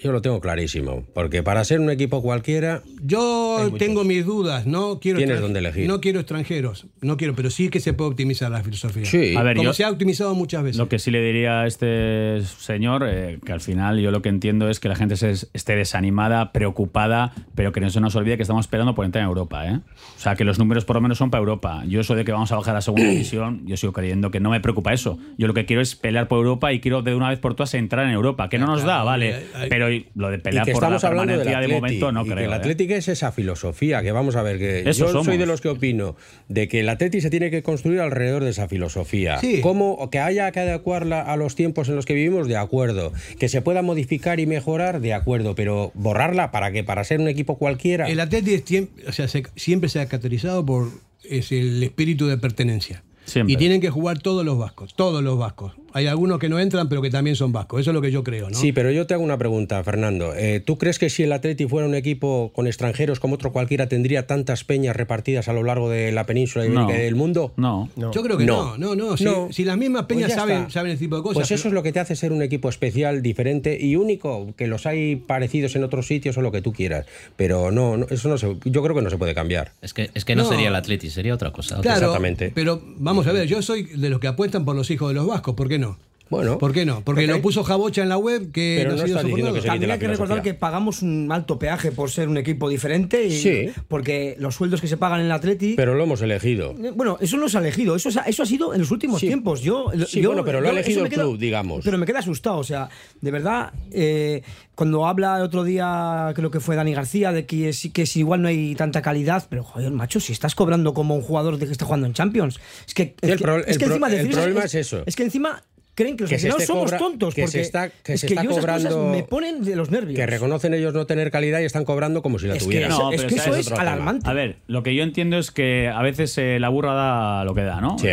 [0.05, 1.03] Yo lo tengo clarísimo.
[1.15, 5.89] Porque para ser un equipo cualquiera, Yo tengo mis dudas, no quiero Tienes donde elegir.
[5.89, 9.07] No quiero extranjeros, no quiero, pero sí que se puede optimizar la filosofía.
[9.07, 9.35] Sí.
[9.35, 10.77] A ver, Como yo- se ha optimizado muchas veces.
[10.77, 14.29] Lo que sí le diría a este señor, eh, que al final yo lo que
[14.29, 18.15] entiendo es que la gente se es- esté desanimada, preocupada, pero que no se nos
[18.15, 19.67] olvide que estamos esperando por entrar en Europa.
[19.67, 19.81] ¿eh?
[20.17, 21.83] O sea, que los números por lo menos son para Europa.
[21.87, 24.51] Yo eso de que vamos a bajar a segunda división, yo sigo creyendo que no
[24.51, 25.19] me preocupa eso.
[25.39, 27.73] Yo lo que quiero es pelear por Europa y quiero de una vez por todas
[27.75, 29.45] entrar en Europa, que no nos da, vale.
[29.55, 29.69] hay-
[30.15, 32.31] lo de y pelear que por la estamos hablando del de momento no y que
[32.35, 32.45] creo.
[32.47, 32.55] el ¿eh?
[32.57, 35.27] Atlético es esa filosofía, que vamos a ver que Eso yo somos.
[35.27, 36.17] soy de los que opino
[36.49, 39.39] de que el Atleti se tiene que construir alrededor de esa filosofía.
[39.39, 39.61] Sí.
[39.61, 43.13] Cómo que haya que adecuarla a los tiempos en los que vivimos, de acuerdo.
[43.39, 47.29] Que se pueda modificar y mejorar, de acuerdo, pero borrarla para que para ser un
[47.29, 48.07] equipo cualquiera.
[48.09, 50.89] El tiem- o sea, se- siempre se ha caracterizado por
[51.29, 53.03] es el espíritu de pertenencia.
[53.25, 53.55] Siempre.
[53.55, 55.73] Y tienen que jugar todos los vascos, todos los vascos.
[55.97, 57.81] Hay algunos que no entran, pero que también son vascos.
[57.81, 58.57] Eso es lo que yo creo, ¿no?
[58.59, 60.35] Sí, pero yo te hago una pregunta, Fernando.
[60.35, 63.89] Eh, ¿Tú crees que si el Atleti fuera un equipo con extranjeros como otro cualquiera,
[63.89, 66.91] tendría tantas peñas repartidas a lo largo de la península No.
[66.91, 67.53] y del mundo?
[67.57, 67.89] No.
[67.97, 69.17] Yo creo que no, no, no.
[69.17, 69.49] Si, No.
[69.53, 71.35] si las mismas Pues peñas saben, saben ese tipo de cosas.
[71.35, 74.53] Pues eso pero- es lo que te hace ser un equipo especial, diferente y único,
[74.57, 77.07] que los hay parecidos en otros sitios o lo que tú quieras.
[77.37, 79.71] Pero no, no, eso no se, yo creo que no se puede cambiar.
[79.81, 80.49] Es que, es que no, No.
[80.49, 81.81] sería el Atleti, sería otra cosa.
[81.83, 82.51] Claro, Exactamente.
[82.53, 85.27] pero vamos a ver, yo soy de los que apuestan por los hijos de los
[85.29, 85.84] vascos, ¿por qué no?
[86.31, 87.03] Bueno, ¿Por qué no?
[87.05, 89.53] Porque lo puso Jabocha en la web que Pero no, ha sido soportado.
[89.55, 93.27] que También hay que recordar que pagamos un alto peaje por ser un equipo diferente.
[93.27, 93.71] Y, Sí.
[93.89, 95.75] Porque los sueldos que se pagan en el Atleti.
[95.77, 96.75] pero lo hemos elegido.
[96.83, 99.21] Eh, Bueno, eso no se ha elegido, eso, ha- eso ha sido en los últimos
[99.21, 99.27] Sí.
[99.29, 99.61] tiempos.
[99.61, 101.85] Yo, Sí, yo- bueno, pero lo ha yo- elegido eso me el queda- club, digamos.
[101.85, 102.89] Pero me queda asustado, o sea,
[103.21, 104.43] de verdad, eh,
[104.75, 108.21] cuando habla el otro día, creo que fue Dani García, de que sí que si
[108.21, 111.67] igual no hay tanta calidad, pero joder, macho, si estás cobrando como un jugador de
[111.67, 113.95] que está jugando en Champions, es que, es El que- pro- es el que pro-
[113.95, 115.03] encima el problema es eso.
[115.07, 115.63] Es que encima
[115.95, 118.27] creen que los Que aficionados somos cobra- tontos, que se porque está- que es se
[118.27, 120.17] que está yo esas cosas cobrando- me ponen de los nervios.
[120.17, 122.91] Que reconocen ellos no tener calidad y están cobrando como si la Es que tuvieran.
[122.91, 124.29] No, es que eso es alarmante.
[124.29, 127.55] A ver, lo que yo entiendo es que a veces eh, la burra da lo
[127.55, 127.99] que da, ¿no?
[127.99, 128.09] Sí.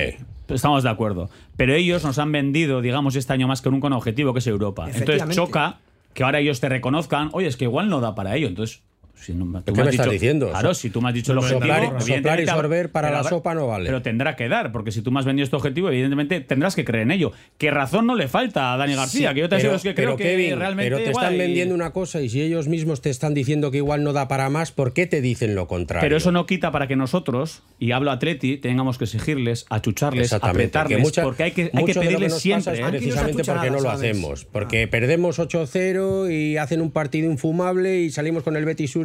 [0.50, 1.30] Estamos de acuerdo.
[1.58, 4.48] Pero ellos nos han vendido, digamos, este año más que nunca un objetivo que es
[4.48, 4.90] Europa.
[4.94, 5.78] Entonces choca
[6.14, 8.48] que ahora ellos te reconozcan, oye, es que igual no da para ello.
[8.48, 8.82] Entonces,
[9.22, 10.50] Si no- tú ¿Qué has me estás dicho- diciendo?
[10.50, 11.62] Claro, si tú me has dicho el objetivo.
[12.00, 13.86] soplar y sorber para pero la sopa no vale.
[13.86, 16.84] Pero tendrá que dar, porque si tú me has vendido este objetivo, evidentemente tendrás que
[16.84, 17.32] creer en ello.
[17.58, 19.30] ¿Qué razón no le falta a Dani García?
[19.30, 20.86] Sí, que yo te pero, que creo pero, que Kevin, realmente.
[20.92, 23.72] pero te igual están y- vendiendo una cosa y si ellos mismos te están diciendo
[23.72, 26.04] que igual no da para más, ¿por qué te dicen lo contrario?
[26.06, 30.34] Pero eso no quita para que nosotros, y hablo a Atleti, tengamos que exigirles, achucharles,
[30.34, 32.74] apretarles, que mucha- porque hay que, hay que pedirles siempre.
[32.74, 32.84] es ¿eh?
[32.90, 34.46] precisamente porque no lo hacemos.
[34.46, 38.96] Porque perdemos 8-0 y hacen un partido infumable y salimos con el Betis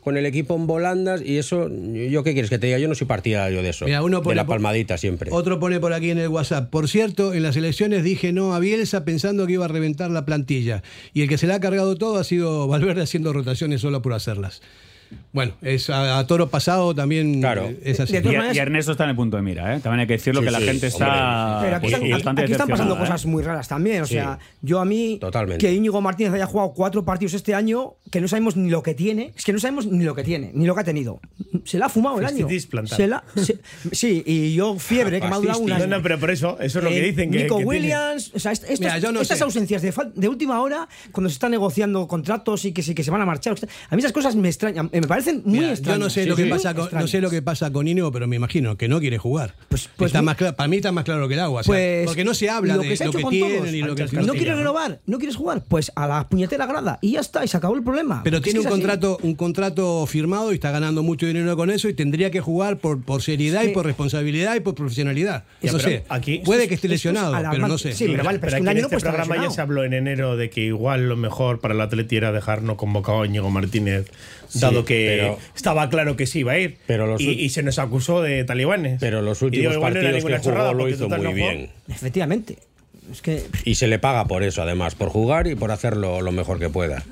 [0.00, 2.78] Con el equipo en volandas y eso, ¿yo qué quieres que te diga?
[2.78, 3.84] Yo no soy partidario de eso.
[3.84, 5.30] Mira, uno de la palmadita siempre.
[5.32, 6.70] Otro pone por aquí en el WhatsApp.
[6.70, 10.24] Por cierto, en las elecciones dije no a Bielsa pensando que iba a reventar la
[10.24, 10.82] plantilla.
[11.12, 14.12] Y el que se le ha cargado todo ha sido Valverde haciendo rotaciones solo por
[14.12, 14.60] hacerlas.
[15.32, 18.14] Bueno, es a, a toro pasado también eh, es así.
[18.16, 19.80] Y, y Ernesto está en el punto de mira, ¿eh?
[19.80, 22.42] También hay que decirlo Sí, que la sí, gente está Pero aquí pues, están, bastante
[22.42, 22.98] aquí están pasando ¿eh?
[22.98, 24.02] cosas muy raras también.
[24.02, 24.14] O Sí.
[24.14, 25.64] sea, yo a mí, Totalmente.
[25.64, 28.94] que Íñigo Martínez haya jugado cuatro partidos este año, que no sabemos ni lo que
[28.94, 31.20] tiene, es que no sabemos ni lo que tiene, ni lo que ha tenido.
[31.64, 32.46] Se la ha fumado el año.
[32.86, 33.58] Se la- se-
[33.92, 35.86] sí, y yo fiebre, que me ha durado un año.
[35.86, 37.30] No, no, pero por eso, eso es lo que Eh, dicen.
[37.30, 37.68] Que, Nico que tiene.
[37.80, 39.44] Williams, o sea, est- estas, Mira, yo no estas sé.
[39.44, 43.26] ausencias de, última hora, cuando se están negociando contratos y que, que se van a
[43.26, 43.54] marchar,
[43.90, 45.98] a mí esas cosas me extrañan, eh, me parecen muy Mira, extrañas.
[45.98, 46.48] yo no sé Sí, lo que sí.
[46.50, 49.18] pasa con, no sé lo que pasa con Íñigo, pero me imagino que no quiere
[49.18, 49.54] jugar.
[49.68, 51.60] pues está muy- más claro, para mí está más claro que el agua.
[51.60, 53.22] o sea, Pues, porque no se habla lo de que se ha lo hecho que
[53.24, 53.72] con tienen todos.
[53.74, 57.12] y lo que no quieres renovar, no quieres jugar, pues a la puñetera grada y
[57.12, 58.22] ya está, y se acabó el problema.
[58.24, 61.94] Pero tiene un contrato, un contrato firmado y está ganando mucho dinero con eso y
[61.94, 63.70] tendría que jugar por, por seriedad Sí.
[63.70, 65.44] y por responsabilidad y por profesionalidad.
[65.62, 66.04] Ya, no pero sé.
[66.08, 67.92] aquí- Puede que esté esto es lesionado, pero no sé.
[67.94, 69.54] Sí, pero vale, pero es que un año en no este estar programa ya lesionado.
[69.54, 72.76] se habló en enero de que igual lo mejor para el Atleti era dejar no
[72.76, 74.06] convocado a Íñigo Martínez,
[74.48, 76.76] Sí, que pero- estaba claro que sí iba a ir.
[76.86, 78.98] Pero los y, se nos acusó de talibanes.
[79.00, 81.34] Pero los últimos digo, igual no partidos que jugó lo hizo muy no jugó.
[81.34, 81.70] bien.
[81.88, 82.58] Efectivamente.
[83.12, 86.32] Es que Y se le paga por eso, además, por jugar y por hacerlo lo
[86.32, 87.02] mejor que pueda.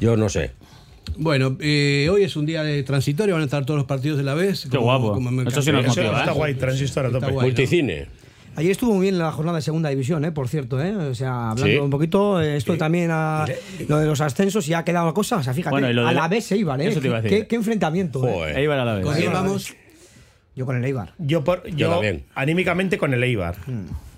[0.00, 0.52] Yo no sé.
[1.18, 4.24] Bueno, eh, hoy es un día de transitorio, van a estar todos los partidos de
[4.24, 4.66] la vez.
[4.70, 5.18] Qué guapo.
[5.20, 5.62] me Eso encanta.
[5.62, 6.34] sí nos Eso motiva, está ¿eh?
[6.34, 7.26] guay, transistor a tope.
[7.26, 7.42] guay, ¿no?
[7.42, 8.06] Multicine.
[8.56, 10.32] Ayer estuvo muy bien la jornada de segunda división, ¿eh?
[10.32, 10.82] por cierto.
[10.82, 10.94] ¿eh?
[10.96, 11.76] O sea, hablando Sí.
[11.78, 13.44] un poquito, eh, esto también a
[13.88, 15.36] lo de los ascensos y ha quedado cosa.
[15.36, 16.88] O sea, fíjate, Bueno, a la- la vez se iban, ¿eh?
[16.88, 17.46] Eso te iba a ¿Qué, decir.
[17.48, 18.26] qué enfrentamiento.
[18.26, 18.32] ¿eh?
[18.32, 18.58] Joder.
[18.58, 19.04] Eibar a la vez.
[19.04, 19.74] ¿Con quién vamos?
[20.54, 21.12] Yo con el Eibar.
[21.18, 22.00] Yo, por, yo,
[22.34, 23.56] anímicamente con el Eibar.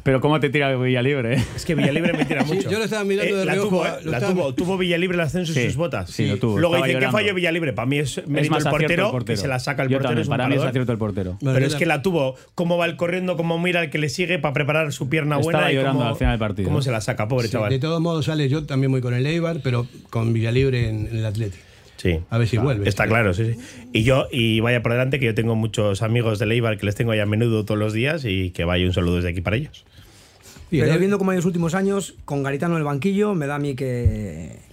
[0.09, 1.45] Pero cómo te tira Villalibre, ¿eh?
[1.55, 2.71] Es que Villalibre me tira Sí, mucho.
[2.71, 5.21] yo lo estaba mirando de la reojo, tuvo, eh, eh, la tuvo, tuvo Villalibre el
[5.21, 6.09] ascenso Sí, en sus botas.
[6.11, 6.59] sí, lo tuvo.
[6.59, 7.75] Luego Estaba dicen que falló Villalibre.
[7.75, 10.09] Para mí es mérito más el portero, que se la saca el Yo portero.
[10.09, 11.37] también, es un para mí es acierto el portero.
[11.45, 14.09] Pero es la- que la tuvo, cómo va el corriendo, cómo mira al que le
[14.09, 15.59] sigue para preparar su pierna buena.
[15.59, 16.69] Estaba y llorando cómo, al final del partido.
[16.71, 17.69] Cómo se la saca, pobre Sí, chaval.
[17.69, 21.19] de todos modos, sale yo también voy con el Eibar, pero con Villalibre en, en
[21.19, 21.63] el Atlético.
[21.99, 22.21] Sí.
[22.31, 22.89] A ver si vuelve.
[22.89, 23.61] Está claro, sí, sí.
[23.93, 26.95] Y yo, y vaya por delante, que yo tengo muchos amigos de Leibar que les
[26.95, 29.57] tengo ahí a menudo todos los días y que vaya un saludo desde aquí para
[29.57, 29.85] ellos.
[30.71, 33.57] Y Pero viendo cómo en los últimos años, con Garitano en el banquillo, me da
[33.57, 34.68] a mí que.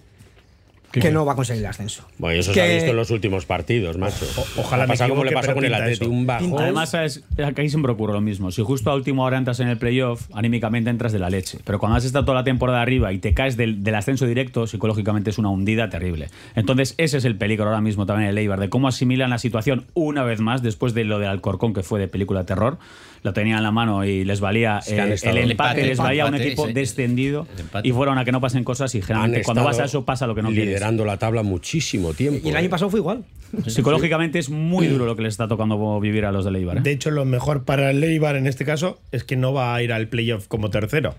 [1.02, 2.06] Que no va a conseguir el ascenso.
[2.18, 4.26] Bueno, y eso Que- se ha visto en los últimos partidos, macho.
[4.38, 6.56] O- ojalá pasado como le pero con el Atleti, un bajón.
[6.62, 7.24] Además, ¿sabes?
[7.44, 8.52] aquí siempre ocurre lo mismo.
[8.52, 11.60] Si justo a última hora entras en el playoff, anímicamente entras de la leche.
[11.64, 14.68] Pero cuando has estado toda la temporada arriba y te caes del, del ascenso directo,
[14.68, 16.30] psicológicamente es una hundida terrible.
[16.56, 19.86] Entonces, ese es el peligro ahora mismo también el Eibar, de cómo asimilan la situación
[19.94, 22.78] una vez más, después de lo del Alcorcón, que fue de película de terror.
[23.26, 26.28] Lo tenían en la mano y les valía eh, el el empate, empate, les valía
[26.28, 27.48] un equipo ese- descendido
[27.82, 30.36] y fueron a que no pasen cosas y generalmente cuando vas a eso pasa lo
[30.36, 30.68] que no quieres.
[30.68, 32.48] liderando la tabla muchísimo tiempo.
[32.48, 32.70] Y el año eh.
[32.70, 33.24] pasado fue igual.
[33.66, 36.78] Psicológicamente es muy duro lo que les está tocando vivir a los de Eibar.
[36.78, 36.82] ¿eh?
[36.82, 39.82] De hecho, lo mejor para el Eibar en este caso es que no va a
[39.82, 41.16] ir al playoff como tercero.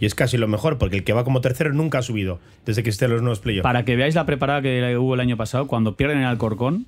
[0.00, 2.82] Y es casi lo mejor, porque el que va como tercero nunca ha subido desde
[2.82, 3.62] que estén los nuevos playoffs.
[3.62, 6.86] Para que veáis la preparada que hubo el año pasado, cuando pierden el Alcorcón,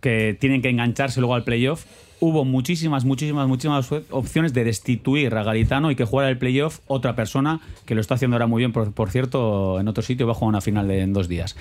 [0.00, 1.84] que tienen que engancharse luego al playoff,
[2.20, 7.16] hubo muchísimas, muchísimas, muchísimas opciones de destituir a Garitano y que jugara el playoff otra
[7.16, 10.32] persona, que lo está haciendo ahora muy bien, por, por cierto, en otro sitio, va
[10.32, 11.56] a jugar una final de, en dos días.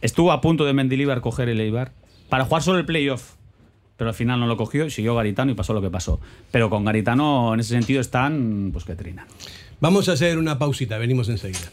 [0.00, 1.92] Estuvo a punto de Mendilibar coger el Eibar
[2.28, 3.34] para jugar solo el playoff.
[3.96, 6.20] Pero al final no lo cogió siguió Garitano y pasó lo que pasó.
[6.52, 9.26] Pero con Garitano en ese sentido están, pues que trina.
[9.80, 11.72] Vamos a hacer una pausita, venimos enseguida.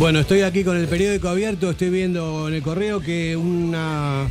[0.00, 4.28] Bueno, estoy aquí con el periódico abierto, estoy viendo en el correo que una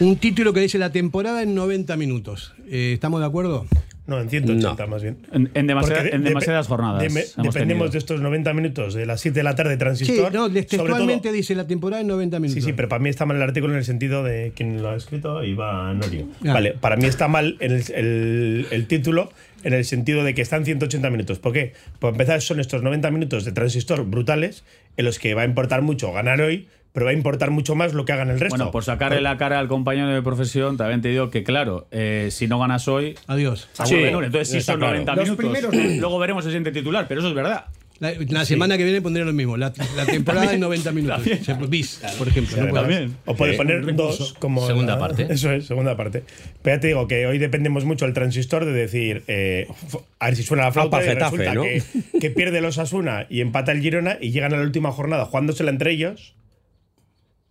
[0.00, 2.54] un título que dice la temporada en 90 minutos.
[2.68, 3.66] Eh, ¿Estamos de acuerdo?
[4.08, 5.18] No, en 180 más bien.
[5.30, 7.04] En, en demasiada- de- en demasiadas jornadas.
[7.04, 7.88] hemos dependemos tenido.
[7.90, 10.32] de estos 90 minutos de las 7 de la tarde Sí, transistor.
[10.32, 12.60] no, sobre todo- textualmente dice la temporada en 90 minutos.
[12.64, 14.90] Sí, sí, pero para mí está mal el artículo en el sentido de quien lo
[14.90, 16.26] ha escrito, Iván Norio.
[16.44, 16.54] Ah.
[16.54, 19.30] Vale, para mí está mal el, el- el título
[19.62, 21.38] en el sentido de que están 180 minutos.
[21.38, 21.72] ¿Por qué?
[21.98, 24.64] Por empezar, son estos 90 minutos de transistor brutales
[24.96, 27.94] en los que va a importar mucho ganar hoy, pero va a importar mucho más
[27.94, 28.56] lo que hagan el resto.
[28.56, 32.28] Bueno, por sacarle la cara al compañero de profesión, también te digo que, claro, eh,
[32.30, 33.14] si no ganas hoy.
[33.26, 33.68] Adiós.
[33.84, 34.94] Sí, bueno, entonces sí está son claro.
[34.94, 35.68] 90 Los minutos.
[35.68, 35.96] primeros.
[36.00, 37.66] Luego veremos el siguiente titular, pero eso es verdad.
[38.00, 41.16] La, la semana que viene pondré lo mismo, la, la temporada También, 90 minutos.
[41.18, 41.44] también.
[41.44, 42.56] Se- bis, por ejemplo.
[42.58, 43.16] Pues, también.
[43.26, 43.58] O puede Sí.
[43.58, 45.26] poner dos como Segunda la- parte.
[45.28, 46.24] Eso es, segunda parte.
[46.62, 49.68] Pero ya te digo que hoy dependemos mucho del transistor de decir, eh,
[50.18, 51.62] a ver si suena la flauta Ah, y Getafe, resulta ¿no?
[51.62, 51.82] que,
[52.20, 55.70] que pierde los Asuna y empata el Girona y llegan a la última jornada jugándosela
[55.70, 56.34] entre ellos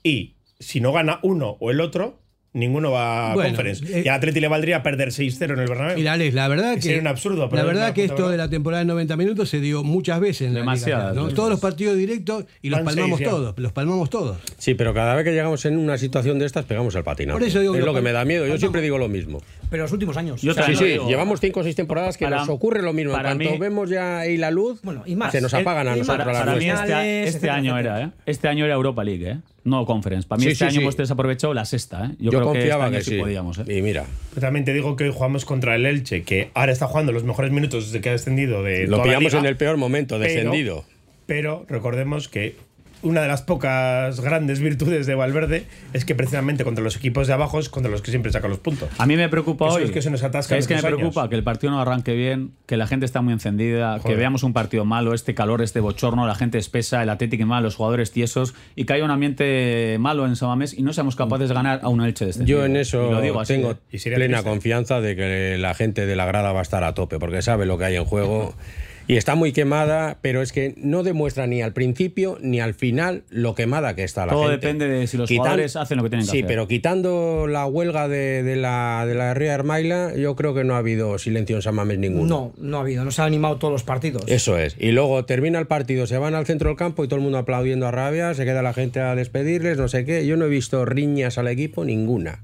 [0.03, 2.19] y si no gana uno o el otro,
[2.53, 3.85] ninguno va a Bueno, conference.
[3.99, 5.97] eh, y al Atleti le valdría perder 6-0 en el Bernabéu.
[5.97, 6.81] Mira, Alex, la verdad que.
[6.81, 7.49] Sería un absurdo.
[7.51, 8.31] La verdad que esto verdad.
[8.31, 11.23] de la temporada de 90 minutos se dio muchas veces en la Liga, Demasiadas ¿no?
[11.25, 11.35] veces.
[11.35, 13.57] Todos los partidos directos y los Van palmamos todos.
[13.59, 14.37] Los palmamos todos.
[14.57, 17.39] Sí, pero cada vez que llegamos en una situación de estas, pegamos el patinazo.
[17.39, 18.47] Por eso digo es que lo que me da miedo.
[18.47, 19.41] Yo siempre digo lo mismo.
[19.69, 20.41] Pero los últimos años.
[20.41, 23.13] sí, sí, llevamos cinco o seis temporadas que Para- nos ocurre lo mismo.
[23.15, 25.31] En cuanto mí- vemos ya ahí la luz, Bueno, y más.
[25.31, 28.09] se nos apagan a El- nosotros Para, las para mí este, este año era, ¿eh?
[28.25, 29.37] Este año era Europa League, ¿eh?
[29.63, 30.27] No Conference.
[30.27, 30.81] Para mí Sí, este sí, año sí.
[30.81, 32.15] hemos desaprovechado la sexta, ¿eh?
[32.19, 33.63] Yo, creo que este confiaba año que sí podíamos, ¿eh?
[33.77, 36.87] Y mira, Pero también te digo que hoy jugamos contra el Elche, que ahora está
[36.87, 39.39] jugando los mejores minutos desde que ha descendido de lo toda la pillamos liga.
[39.39, 40.85] en el peor momento, Pero- descendido.
[41.25, 42.55] Pero recordemos que
[43.01, 47.33] una de las pocas grandes virtudes de Valverde es que precisamente contra los equipos de
[47.33, 48.89] abajo es contra los que siempre saca los puntos.
[48.97, 49.81] A mí me preocupa Que hoy.
[49.83, 50.93] los que se nos atascan Es que me años.
[50.97, 54.17] preocupa que el partido no arranque bien, que la gente está muy encendida, que Joder.
[54.17, 57.75] veamos un partido malo, este calor, este bochorno, la gente espesa, el Atlético mal, los
[57.75, 61.55] jugadores tiesos y que haya un ambiente malo en Samamés y no seamos capaces de
[61.55, 63.75] ganar a un Elche de este Yo en eso lo digo así, tengo ¿eh?
[64.03, 64.49] Plena triste.
[64.49, 67.65] confianza de que la gente de la grada va a estar a tope, porque sabe
[67.65, 68.53] lo que hay en juego.
[69.11, 73.23] Y está muy quemada, pero es que no demuestra ni al principio ni al final
[73.31, 74.57] lo quemada que está la Todo gente.
[74.67, 76.47] depende de si los Quitan- jugadores hacen lo que tienen que sí, hacer.
[76.47, 80.75] pero quitando la huelga de, de la, de la Ría Hermaila, yo creo que no
[80.75, 82.27] ha habido silencio en San Mamés ninguno.
[82.27, 83.03] No, no ha habido.
[83.03, 84.25] No se han animado todos los partidos.
[84.27, 84.75] Eso es.
[84.79, 87.39] Y luego termina el partido, se van al centro del campo y todo el mundo
[87.39, 90.27] aplaudiendo a rabia, se queda la gente a despedirles, no sé qué.
[90.27, 92.43] Yo no he visto riñas al equipo, ninguna.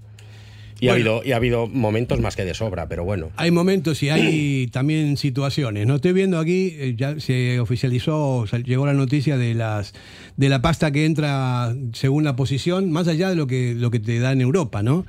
[0.86, 3.32] Y, ha, habido, y ha habido momentos más que de sobra, pero bueno.
[3.36, 5.88] Hay momentos y hay también situaciones.
[5.88, 9.94] No estoy viendo aquí, eh, ya se oficializó, llegó la noticia de las
[10.38, 14.00] de la pasta que entra según la posición, más allá de lo que lo que
[14.00, 15.06] te da en Europa, ¿no?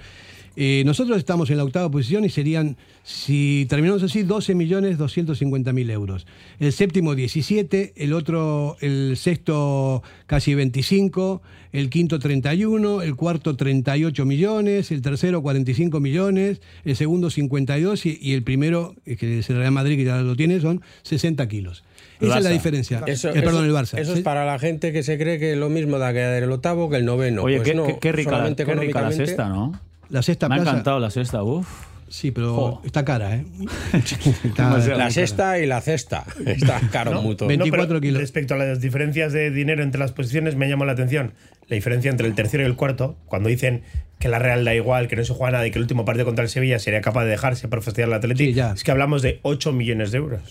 [0.57, 5.73] Eh, nosotros estamos en la octava posición y serían, si terminamos así, 12 millones 250
[5.73, 6.27] mil euros.
[6.59, 11.42] El séptimo 17, el otro, el sexto casi 25,
[11.73, 18.19] el quinto 31, el cuarto 38 millones, el tercero 45 millones, el segundo 52 y,
[18.21, 21.46] y el primero, eh, que es el Real Madrid, que ya lo tiene, son 60
[21.48, 21.85] kilos.
[22.19, 23.02] Esa es la diferencia.
[23.07, 23.98] Eso, Eh, perdón, eso- el Barça.
[23.98, 26.88] Eso es para la gente que se cree que lo mismo da que el octavo
[26.88, 27.42] que el noveno.
[27.42, 29.79] Oye, Pues qué, no, qué- qué rica, qué rica la sexta, ¿no?
[30.11, 31.67] La sexta Me ha plaza- encantado la sexta, uff.
[32.09, 32.83] Sí, pero Jo.
[32.85, 33.44] está cara, ¿eh?
[34.96, 36.25] La sexta y la cesta.
[36.46, 37.46] Está caro No, mucho.
[37.48, 41.33] no, pero Respecto a las diferencias de dinero entre las posiciones, me llama la atención
[41.69, 43.83] la diferencia entre el tercero y el cuarto, cuando dicen
[44.21, 46.25] que la Real da igual, que no se juega nada y que el último partido
[46.27, 48.73] contra el Sevilla sería capaz de dejarse por fastidiar al Atlético.
[48.73, 50.42] es que hablamos de 8 millones de euros.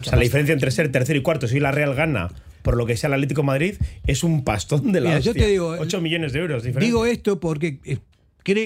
[0.00, 2.28] O sea, la diferencia entre ser tercero y cuarto, si la Real gana
[2.62, 3.74] por lo que sea el Atlético de Madrid,
[4.08, 5.44] es un pastón de la Mira, yo hostia.
[5.44, 6.64] te digo, 8 millones de euros.
[6.64, 6.84] diferencia.
[6.86, 7.98] Digo esto porque eh,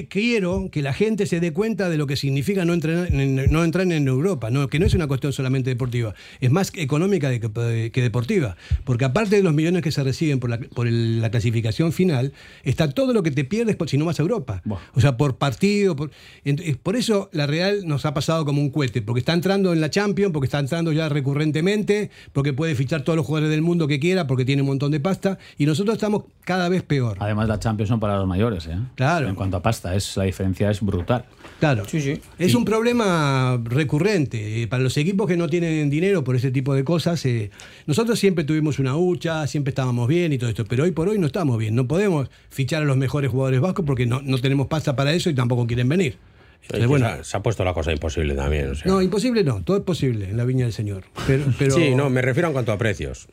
[0.09, 3.65] quiero que la gente se dé cuenta de lo que significa no, entrenar, en- no
[3.65, 7.91] entrar en Europa, no, que no es una cuestión solamente deportiva, es más económica que,
[7.93, 8.57] que deportiva.
[8.85, 12.33] Porque aparte de los millones que se reciben por la, por el- la clasificación final,
[12.65, 14.63] está todo lo que te pierdes por, si no vas a Europa.
[14.95, 15.97] O sea, por partido.
[15.97, 16.11] Por,
[16.97, 20.33] eso la Real nos ha pasado como un cohete, porque está entrando en la Champions,
[20.33, 24.27] porque está entrando ya recurrentemente, porque puede fichar todos los jugadores del mundo que quiera,
[24.27, 27.17] porque tiene un montón de pasta, y nosotros estamos cada vez peor.
[27.21, 28.77] Además, la Champions son para los mayores, ¿eh?
[28.95, 29.29] Claro.
[29.29, 31.25] En cuanto a pasta, es, la diferencia es brutal.
[31.61, 31.85] Claro.
[32.39, 34.63] Es un problema recurrente.
[34.63, 37.51] Eh, Para los equipos que no tienen dinero por ese tipo de cosas, eh,
[37.87, 41.19] nosotros siempre tuvimos una hucha, siempre estábamos bien y todo esto, pero hoy por hoy
[41.19, 41.75] no estamos bien.
[41.75, 45.31] No podemos fichar a los mejores jugadores vascos porque no, no tenemos pasta para eso
[45.31, 46.17] y tampoco quieren venir.
[46.63, 48.71] Es Entonces, bueno, se, ha, se ha puesto la cosa imposible también.
[48.71, 48.91] o sea.
[48.91, 51.05] no, imposible no, todo es posible en la viña del Señor.
[51.27, 53.27] Pero, pero- Sí, no, me refiero en cuanto a precios.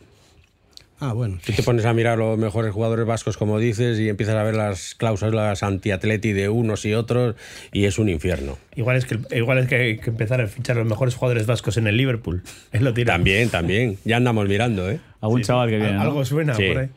[1.02, 1.38] Ah, bueno.
[1.45, 4.56] Tú te pones a mirar los mejores jugadores vascos, como dices, y empiezas a ver
[4.56, 7.36] las cláusulas anti-atleti de unos y otros,
[7.72, 8.58] y es un infierno.
[8.76, 11.45] Igual es que, igual es que hay que empezar a fichar a los mejores jugadores
[11.47, 12.43] vascos en el Liverpool.
[12.74, 13.14] Es lo tira.
[13.14, 13.97] También, también.
[14.06, 15.00] Ya andamos mirando, ¿eh?
[15.22, 16.02] Algún chaval que viene, ¿no?
[16.02, 16.68] Algo suena Sí.
[16.68, 16.89] por ahí.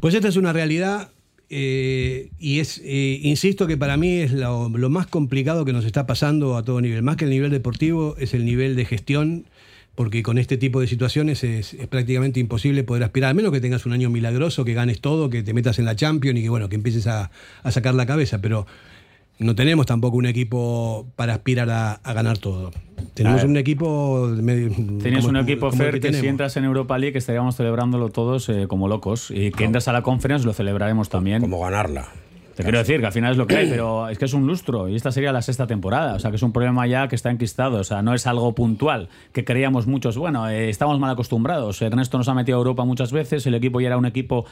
[0.00, 1.08] Pues esta es una realidad
[1.48, 5.84] eh, y es, eh, insisto que para mí es lo, lo más complicado que nos
[5.84, 7.02] está pasando a todo nivel.
[7.02, 9.44] Más que el nivel deportivo es el nivel de gestión,
[9.94, 13.60] porque con este tipo de situaciones es, es prácticamente imposible poder aspirar, a menos que
[13.60, 16.48] tengas un año milagroso, que ganes todo, que te metas en la Champions y que
[16.48, 17.30] bueno, que empieces a,
[17.62, 18.66] a sacar la cabeza, pero
[19.38, 22.70] no tenemos tampoco un equipo para aspirar a, a ganar todo.
[23.14, 24.70] Tenemos un equipo medio-
[25.02, 28.66] Tienes como- un equipo, como que, si entras en Europa League estaríamos celebrándolo todos eh,
[28.68, 29.30] como locos.
[29.30, 31.40] Y que entras a la conference lo celebraremos también.
[31.40, 32.08] Como ganarla.
[32.54, 34.46] Te quiero decir que al final es lo que hay, pero es que es un
[34.46, 36.14] lustro y esta sería la sexta temporada.
[36.14, 37.78] O sea que es un problema ya que está enquistado.
[37.78, 40.16] O sea, no es algo puntual que creíamos muchos.
[40.16, 41.82] Bueno, eh, estamos mal acostumbrados.
[41.82, 43.46] Ernesto nos ha metido a Europa muchas veces.
[43.46, 44.44] El equipo ya era un equipo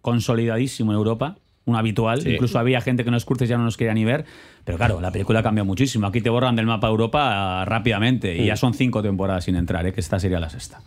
[0.00, 1.36] consolidadísimo en Europa.
[1.66, 2.30] Un habitual, Sí.
[2.30, 4.24] incluso había gente que en los cursos ya no nos quería ni ver,
[4.64, 6.06] pero claro, la película cambia muchísimo.
[6.06, 8.44] Aquí te borran del mapa Europa ah, rápidamente y Mm.
[8.46, 9.92] ya son cinco temporadas sin entrar, ¿eh?
[9.92, 10.80] que esta sería la sexta.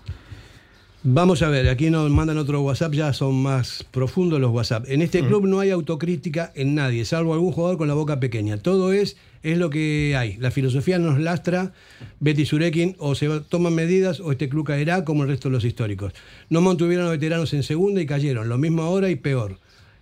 [1.05, 4.85] Vamos a ver, aquí nos mandan otro WhatsApp, ya son más profundos los WhatsApp.
[4.87, 8.55] En este club no hay autocrítica en nadie, salvo algún jugador con la boca pequeña.
[8.57, 10.37] Todo es, es lo que hay.
[10.37, 11.73] La filosofía nos lastra,
[12.21, 15.53] Betty Surekin, o se va- toman medidas o este club caerá como el resto de
[15.55, 16.13] los históricos.
[16.49, 19.59] No mantuvieron a veteranos en segunda y cayeron, lo mismo ahora y peor.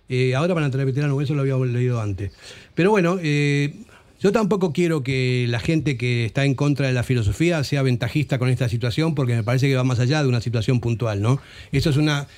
[0.08, 2.30] Eh, ahora van a traer veteranos, eso lo habíamos leído antes.
[2.76, 3.74] Pero bueno, eh,
[4.22, 8.38] yo tampoco quiero que la gente que está en contra de la filosofía sea ventajista
[8.38, 11.40] con esta situación, porque me parece que va más allá de una situación puntual, ¿no?
[11.72, 12.28] Eso es una.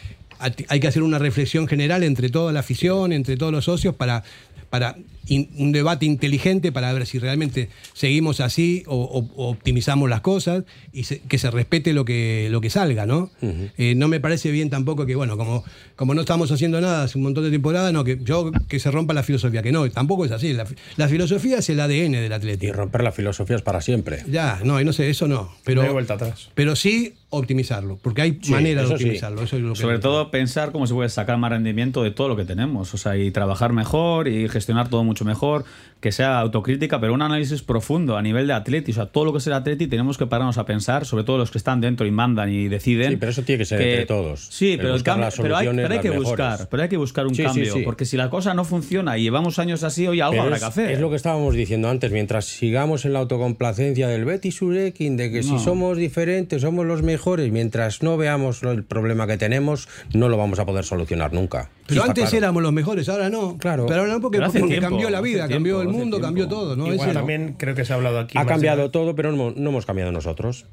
[0.68, 4.24] Hay que hacer una reflexión general entre toda la afición, entre todos los socios, para,
[4.70, 4.96] para
[5.26, 10.20] in- un debate inteligente para ver si realmente seguimos así o, o- o optimizamos las
[10.20, 13.30] cosas y se- que se respete lo que, lo que salga, ¿no?
[13.78, 15.64] Eh, no me parece bien tampoco que, bueno, como,
[15.96, 18.90] como no estamos haciendo nada hace un montón de temporadas, no, que yo que se
[18.90, 20.52] rompa la filosofía, que no, tampoco es así.
[20.52, 20.66] La,
[20.96, 22.66] la filosofía es el ADN del Atlético.
[22.66, 24.22] Y romper la filosofía es para siempre.
[24.28, 25.52] Ya, no, y no sé, eso no.
[25.64, 26.50] Pero, No hay vuelta atrás.
[26.54, 29.04] pero sí optimizarlo, porque hay Sí, maneras de eso sí.
[29.04, 29.42] optimizarlo.
[29.42, 32.28] Eso es lo que Sobre todo pensar cómo se puede sacar más rendimiento de todo
[32.28, 35.64] lo que tenemos, o sea, y trabajar mejor y gestionar todo mucho mejor,
[36.00, 39.32] que sea autocrítica, pero un análisis profundo a nivel de atleti, o sea, todo lo
[39.32, 42.04] que es el atleti tenemos que pararnos a pensar, sobre todo los que están dentro
[42.06, 43.12] y mandan y deciden.
[43.12, 44.46] Sí, pero eso tiene que ser entre todos.
[44.50, 46.96] Sí, El pero, el cambio- pero hay, soluciones, pero hay que buscar, pero hay que
[46.98, 47.82] buscar un Sí, sí, cambio, sí.
[47.84, 50.62] porque si la cosa no funciona y llevamos años así, hoy algo Pero habrá es,
[50.62, 50.90] que hacer.
[50.90, 55.30] es lo que estábamos diciendo antes, mientras sigamos en la autocomplacencia del Betty Surekin, de
[55.30, 55.58] que No.
[55.58, 60.36] si somos diferentes, somos los mejores, mientras no veamos el problema que tenemos, no lo
[60.36, 61.70] vamos a poder solucionar nunca.
[61.86, 62.36] Pero antes claro.
[62.38, 63.58] éramos los mejores, ahora no.
[63.58, 63.84] Claro.
[63.86, 66.76] Pero ahora no porque, porque tiempo, cambió la vida, tiempo, cambió el mundo, cambió todo.
[66.76, 66.86] ¿no?
[66.92, 68.36] Igual Ese- también creo que se ha hablado aquí.
[68.38, 70.66] Ha cambiado todo, pero no, no hemos cambiado nosotros.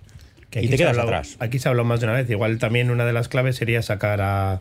[0.50, 1.38] que y aquí te se ha quedas hablado- atrás.
[1.40, 2.30] Aquí se ha hablado más de una vez.
[2.30, 4.60] Igual también una de las claves sería sacar a,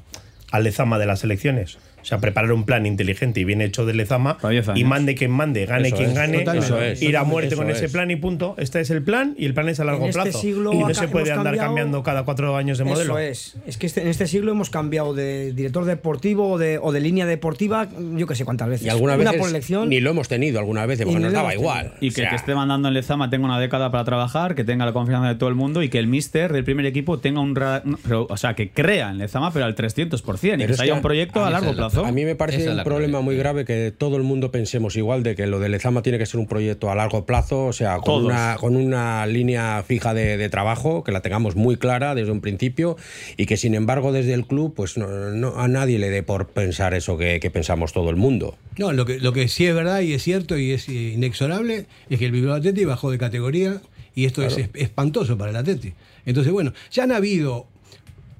[0.52, 1.78] a Lezama de las elecciones.
[2.02, 4.38] O sea, preparar un plan inteligente y bien hecho de Lezama
[4.74, 6.66] y mande quien mande, gane Eso quien es, gane, totalmente.
[6.66, 7.92] Eso es, ir a muerte eso con ese es.
[7.92, 8.54] plan y punto.
[8.58, 10.38] Este es el plan y el plan es a largo En este plazo.
[10.40, 13.18] siglo y no se puede andar cambiado- cambiando cada cuatro años de modelo.
[13.18, 13.56] Eso es.
[13.66, 17.00] Es que este- en este siglo hemos cambiado de director deportivo o de, o de
[17.00, 18.86] línea deportiva, yo que sé cuántas veces.
[18.86, 19.88] Y alguna Una vez por elección.
[19.88, 21.92] ni lo hemos tenido alguna vez, porque nos daba igual.
[22.00, 24.64] Y que O el que esté mandando en Lezama tenga una década para trabajar, que
[24.64, 27.40] tenga la confianza de todo el mundo y que el mister del primer equipo tenga
[27.40, 27.54] un.
[27.54, 30.62] ra- un- pero, o sea, que crea en Lezama, pero al 300%.
[30.64, 32.06] y Pero que haya un proyecto a largo la- plazo.
[32.06, 33.24] A mí me parece un problema clave.
[33.24, 36.26] muy grave que todo el mundo pensemos igual de que lo de Lezama tiene que
[36.26, 40.36] ser un proyecto a largo plazo, o sea, con, una, con una línea fija de,
[40.36, 42.96] de trabajo, que la tengamos muy clara desde un principio
[43.36, 46.48] y que sin embargo desde el club pues no, no- a nadie le dé por
[46.48, 48.56] pensar eso que, que pensamos todo el mundo.
[48.78, 52.18] No, lo que, lo que sí es verdad y es cierto y es inexorable es
[52.18, 53.80] que el Bilbao Atleti bajó de categoría
[54.14, 55.92] y esto es es espantoso para el Atleti.
[56.26, 57.66] Entonces, bueno, ya han habido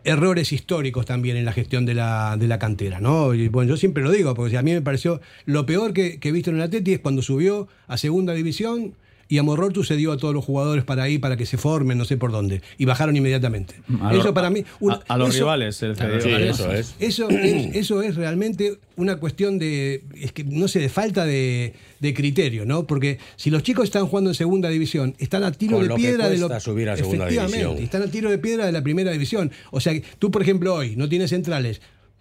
[0.05, 3.35] errores históricos también en la gestión de la, de la cantera, ¿no?
[3.35, 6.31] Y bueno, yo siempre lo digo, porque a mí me pareció lo peor que, que
[6.31, 8.95] he visto en el Atleti es cuando subió a segunda división
[9.31, 11.97] y a Morrotu se dio a todos los jugadores para ahí, para que se formen,
[11.97, 13.77] no sé por dónde, y bajaron inmediatamente.
[14.03, 14.65] A eso los- para mí...
[14.81, 15.77] un- a, a los eso- rivales.
[15.77, 16.21] se les cedió.
[16.21, 16.95] Sí, eso es.
[16.99, 21.73] eso es, eso es realmente una cuestión de, es que, no sé, de falta de,
[22.01, 22.87] de criterio, ¿no?
[22.87, 25.95] Porque si los chicos están jugando en segunda división, están a tiro Con de lo
[25.95, 27.85] que piedra de lo cuesta subir a segunda Efectivamente, división.
[27.85, 29.53] están a tiro de piedra de la primera división.
[29.71, 31.81] O sea, que tú, por ejemplo, hoy no tienes centrales.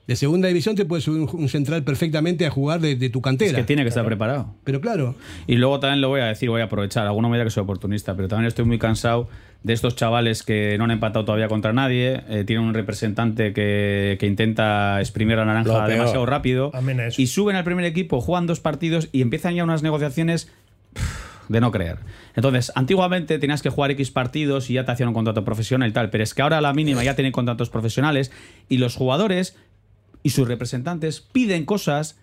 [0.10, 3.20] De segunda división te puedes subir un, un central perfectamente a jugar de, de tu
[3.20, 3.56] Es cantera.
[3.60, 4.56] que tiene que estar preparado.
[4.64, 5.14] Pero claro,
[5.46, 7.06] Y luego también lo voy a decir, voy a aprovechar.
[7.06, 9.30] Alguno me dirá que soy oportunista, pero también estoy muy cansado
[9.62, 12.24] de estos chavales que no han empatado todavía contra nadie.
[12.28, 16.72] eh, tienen un representante que, que intenta exprimir la naranja demasiado rápido.
[16.74, 17.22] Amén a eso.
[17.22, 20.50] Y suben al primer equipo, juegan dos partidos y empiezan ya unas negociaciones
[21.50, 21.98] de no creer.
[22.36, 25.94] Entonces, antiguamente tenías que jugar X partidos y ya te hacían un contrato profesional y
[25.94, 28.32] tal, pero es que ahora a la mínima ya tienen contratos profesionales
[28.70, 29.56] y los jugadores
[30.24, 32.18] y sus representantes piden cosas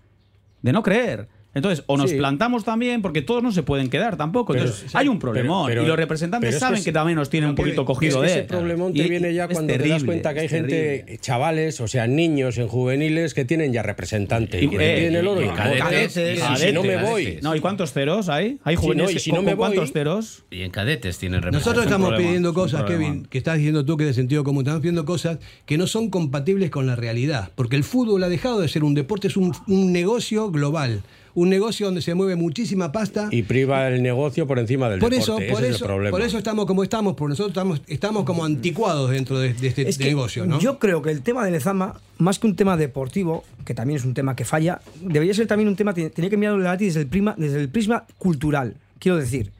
[0.62, 1.28] de no creer.
[1.56, 2.16] Entonces, o nos Sí.
[2.16, 4.52] plantamos también, porque todos no se pueden quedar tampoco.
[4.52, 5.66] Pero- Entonces, sí, hay un pero- problemón.
[5.66, 8.22] pero- y los representantes pero es saben que que, también nos tienen un poquito cogido
[8.22, 8.40] es que de.
[8.42, 11.18] Ese problemón te Y- viene ya cuando te das terrible, cuenta que hay gente, terrible.
[11.18, 14.60] chavales, o sea, niños en juveniles que tienen ya representante.
[14.62, 16.96] Y, Y- que eh, tienen el oro y cadetes, cadetes, Y cadetes, si no me
[17.02, 17.38] voy.
[17.42, 18.58] No, ¿y cuántos ceros hay?
[18.62, 20.44] Hay juveniles no, y que- si no con- me con cuántos voy- ceros.
[20.50, 21.84] Y en cadetes tienen Nosotros representación.
[21.86, 22.84] estamos problema, pidiendo cosas.
[22.84, 26.10] Kevin, que estás diciendo tú que de sentido común, estamos pidiendo cosas que no son
[26.10, 29.52] compatibles con la realidad, porque el fútbol ha dejado de ser un deporte, es un
[29.66, 31.00] negocio global,
[31.36, 33.28] un negocio donde se mueve muchísima pasta.
[33.30, 35.22] Y priva el negocio por encima del por deporte.
[35.22, 36.10] eso, Ese por es el eso, problema.
[36.10, 39.86] por eso estamos como estamos, porque nosotros estamos, estamos como anticuados dentro de, de este
[39.86, 40.58] Es que negocio, ¿no?
[40.58, 44.06] Yo creo que el tema de Lezama, más que un tema deportivo, que también es
[44.06, 47.06] un tema que falla, debería ser también un tema, tiene tiene que mirarlo desde el,
[47.06, 48.74] prima, desde el prisma cultural.
[48.98, 49.52] Quiero decir,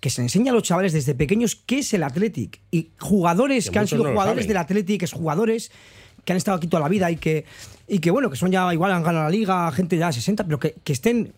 [0.00, 2.60] que se enseña a los chavales desde pequeños qué es el Athletic.
[2.70, 5.70] Y jugadores Que que, han sido no jugadores del Athletic, es jugadores
[6.28, 7.46] que han estado aquí toda la vida y que,
[7.88, 10.58] y que bueno, que son ya igual han ganado la liga, gente ya 60, pero
[10.58, 11.32] que, que estén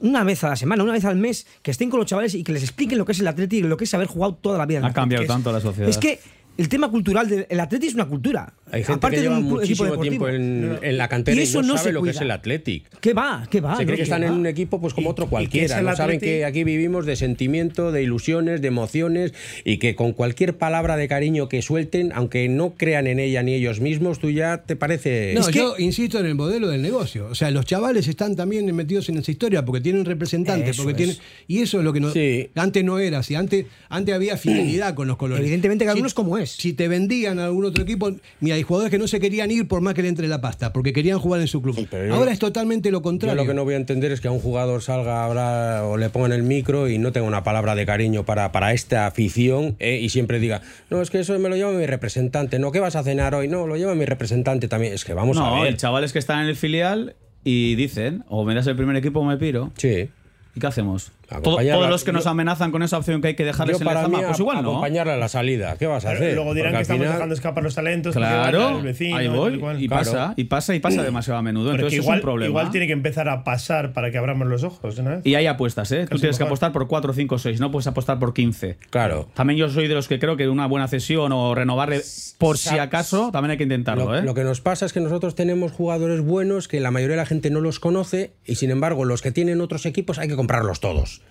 [0.00, 2.42] una vez a la semana, una vez al mes, que estén con los chavales y
[2.42, 4.58] que les expliquen lo que es el Athletic y lo que es haber jugado toda
[4.58, 4.84] la vida.
[4.84, 5.88] Ha cambiado tanto la sociedad.
[5.88, 6.18] Es que
[6.58, 8.52] el tema cultural del el Athletic es una cultura.
[8.72, 11.42] Hay gente Aparte que de lleva un muchísimo tiempo en, en la cantera Y y,
[11.44, 12.84] eso no, no sabe lo que es el Athletic.
[13.00, 13.46] ¿Qué va?
[13.50, 13.76] ¿Qué va?
[13.76, 15.82] Se cree No, que están ¿qué en un equipo pues como otro cualquiera.
[15.82, 20.56] No saben que aquí vivimos de sentimiento, de ilusiones, de emociones y que con cualquier
[20.56, 24.62] palabra de cariño que suelten, aunque no crean en ella ni ellos mismos, tú ya
[24.64, 25.34] te parece...
[25.34, 27.26] No, yo insisto en el modelo del negocio.
[27.30, 30.92] O sea, los chavales están también metidos en esa historia porque tienen representantes, Eso porque
[30.92, 30.96] es.
[30.96, 31.16] tienen.
[31.46, 32.48] Y eso es lo que no, Sí.
[32.54, 33.34] antes no era así.
[33.34, 35.42] Antes, antes había fidelidad con los colores.
[35.44, 36.52] Evidentemente cada Si- uno es como es.
[36.52, 38.10] Si te vendían a algún otro equipo,
[38.40, 40.72] mira, hay jugadores que no se querían ir por más que le entre la pasta,
[40.72, 41.86] porque querían jugar en su club.
[41.90, 43.34] pero yo- Ahora es totalmente lo Yo contrario.
[43.36, 46.08] lo que no voy a entender es que a un jugador salga ahora o le
[46.10, 49.98] pongan el micro y no tenga una palabra de cariño para, para esta afición eh,
[50.00, 52.94] y siempre diga, no, es que eso me lo lleva mi representante, no, ¿qué vas
[52.94, 53.48] a cenar hoy?
[53.48, 54.92] No, lo lleva mi representante también.
[54.92, 55.68] Es que vamos no, a ver.
[55.68, 58.94] el chaval es que están en el filial y dicen, o me das el primer
[58.96, 59.72] equipo o me piro.
[59.76, 60.08] Sí.
[60.54, 61.10] ¿Y qué hacemos?
[61.40, 63.86] Todo- Acompañarla- todos los que nos amenazan con esa opción que hay que dejarles en
[63.86, 64.70] la zama, pues igual no.
[64.70, 65.76] acompañarle a la salida.
[65.78, 66.34] ¿Qué vas a Pero hacer?
[66.34, 68.14] Luego dirán Porque que estamos final- dejando escapar los talentos.
[68.14, 69.58] Claro, vecino, ahí voy.
[69.58, 69.82] cual.
[69.82, 70.04] Y Claro.
[70.04, 71.70] pasa, y pasa, y pasa demasiado a menudo.
[71.72, 72.48] Entonces es igual, un problema.
[72.50, 74.98] igual tiene que empezar a pasar para que abramos los ojos.
[75.00, 75.20] ¿no?
[75.24, 76.06] Y hay apuestas, ¿eh?
[76.08, 78.76] Tú tienes que apostar por 4, 5, 6, no puedes apostar por 15.
[78.90, 79.28] Claro.
[79.34, 82.02] También yo soy de los que creo que una buena cesión o renovarle
[82.38, 84.22] por si acaso, también hay que intentarlo, Lo, ¿eh?
[84.22, 87.26] lo que nos pasa es que nosotros tenemos jugadores buenos que la mayoría de la
[87.26, 90.80] gente no los conoce y sin embargo los que tienen otros equipos hay que comprarlos
[90.80, 91.21] todos.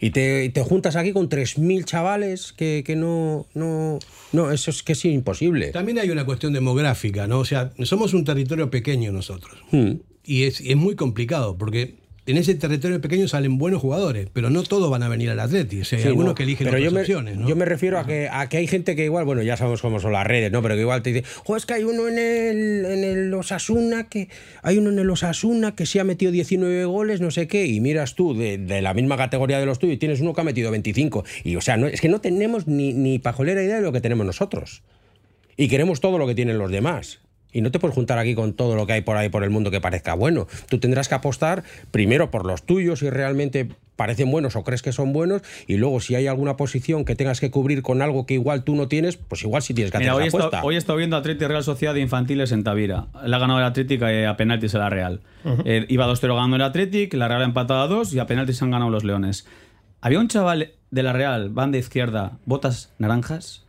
[0.00, 3.98] Y te, te juntas aquí con 3.000 chavales que, que no, no...
[4.32, 5.72] No, eso es que es imposible.
[5.72, 7.40] También hay una cuestión demográfica, ¿no?
[7.40, 9.58] O sea, somos un territorio pequeño nosotros.
[9.70, 9.96] Hmm.
[10.24, 11.96] Y es, es muy complicado porque
[12.26, 15.80] en ese territorio pequeño salen buenos jugadores, pero no todos van a venir al Atleti.
[15.80, 17.36] O sea, hay Sí, algunos no, que eligen pero otras yo me, opciones.
[17.36, 17.48] ¿no?
[17.48, 20.00] Yo me refiero a que, a que hay gente que igual, bueno, ya sabemos cómo
[20.00, 20.62] son las redes, ¿no?
[20.62, 24.08] Pero que igual te dice, jo, es que hay uno en el, en el Osasuna
[24.08, 24.28] que
[24.62, 27.80] hay uno en el Osasuna que se ha metido 19 goles, no sé qué, y
[27.80, 30.44] miras tú de, de la misma categoría de los tuyos y tienes uno que ha
[30.44, 31.24] metido 25.
[31.44, 34.00] Y o sea, no, es que no tenemos ni, ni pajolera idea de lo que
[34.00, 34.82] tenemos nosotros.
[35.56, 37.20] Y queremos todo lo que tienen los demás.
[37.52, 39.50] Y no te puedes juntar aquí con todo lo que hay por ahí por el
[39.50, 40.46] mundo que parezca bueno.
[40.68, 44.92] Tú tendrás que apostar primero por los tuyos si realmente parecen buenos o crees que
[44.92, 48.32] son buenos y luego si hay alguna posición que tengas que cubrir con algo que
[48.32, 50.62] igual tú no tienes, pues igual sí tienes que Mira, hacer hoy, apuesta.
[50.62, 53.08] hoy he estado viendo Atleti Real Sociedad de Infantiles en Tavira.
[53.26, 55.20] Le ha ganado el Atlético eh, a penaltis a la Real.
[55.66, 58.56] Eh, iba 2-0 ganando el Atlético, la Real ha empatado a 2 y a penaltis
[58.56, 59.46] se han ganado los Leones.
[60.00, 63.66] Había un chaval de la Real, banda izquierda, botas naranjas.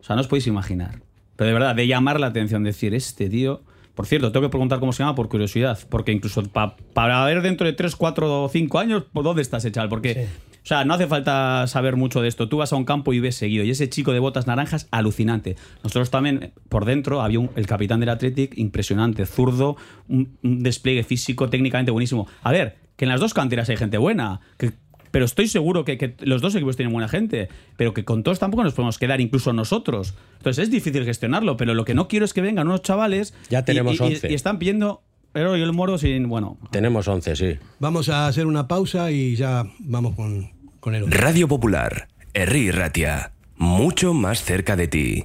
[0.00, 1.02] O sea, no os podéis imaginar.
[1.36, 3.62] Pero de verdad, de llamar la atención, decir, este tío.
[3.94, 7.40] Por cierto, tengo que preguntar cómo se llama por curiosidad, porque incluso pa- para ver
[7.40, 9.88] dentro de 3, 4 o 5 años, ¿por dónde estás chaval?
[9.88, 10.26] Porque,
[10.62, 12.46] o sea, no hace falta saber mucho de esto.
[12.46, 13.64] Tú vas a un campo y ves seguido.
[13.64, 15.56] Y ese chico de botas naranjas, alucinante.
[15.82, 19.76] Nosotros también, por dentro, había un- el capitán del Athletic, impresionante, zurdo,
[20.08, 22.28] un, un despliegue físico técnicamente buenísimo.
[22.42, 24.72] A ver, que en las dos canteras hay gente buena, que
[25.10, 28.38] pero estoy seguro que, que los dos equipos tienen buena gente, pero que con todos
[28.38, 30.14] tampoco nos podemos quedar, incluso nosotros.
[30.38, 33.60] Entonces es difícil gestionarlo, pero lo que no quiero es que vengan unos chavales Ya
[33.60, 34.30] y- tenemos y, y- 11.
[34.30, 35.02] y están pidiendo
[35.32, 36.28] pero y el moro sin.
[36.30, 37.58] Bueno, Tenemos 11, sí.
[37.78, 40.50] Vamos a hacer una pausa y ya vamos con,
[40.80, 41.18] con el otro.
[41.20, 45.24] Radio Popular, Herri Ratia, mucho más cerca de ti.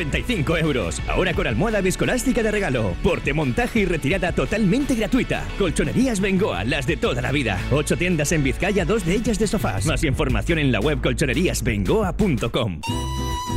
[0.00, 1.02] 395 euros.
[1.08, 2.94] Ahora con almohada viscoelástica de regalo.
[3.02, 5.44] Porte, montaje y retirada totalmente gratuita.
[5.58, 7.60] Colchonerías Bengoa, las de toda la vida.
[7.70, 9.86] Ocho tiendas en Vizcaya, dos de ellas de sofás.
[9.86, 12.80] Más información en la web colchoneríasbengoa.com.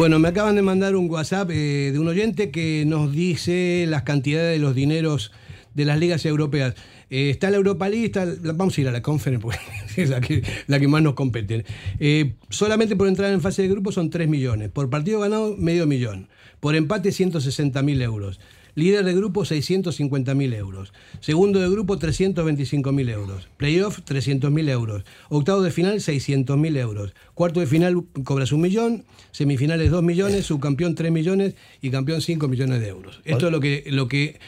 [0.00, 4.02] Bueno, me acaban de mandar un WhatsApp eh, de un oyente que nos dice las
[4.02, 5.30] cantidades de los dineros
[5.74, 6.74] de las ligas europeas.
[7.10, 9.58] Eh, está la Europa League, está la- vamos a ir a la Conference porque
[9.98, 11.66] es la que, más nos compete.
[11.98, 14.70] Eh, solamente por entrar en fase de grupo son 3 millones.
[14.70, 16.28] Por partido ganado, medio millón.
[16.60, 18.40] Por empate, 160 mil euros.
[18.74, 20.92] Líder de grupo, 650 mil euros.
[21.20, 23.48] Segundo de grupo, 325 mil euros.
[23.56, 25.04] Playoff, 300 mil euros.
[25.28, 27.14] Octavo de final, 600 mil euros.
[27.34, 29.04] Cuarto de final, cobras un millón.
[29.32, 30.46] Semifinales, 2 millones.
[30.46, 31.54] Subcampeón, 3 millones.
[31.82, 33.20] Y campeón, 5 millones de euros.
[33.24, 34.38] Esto es lo que, lo que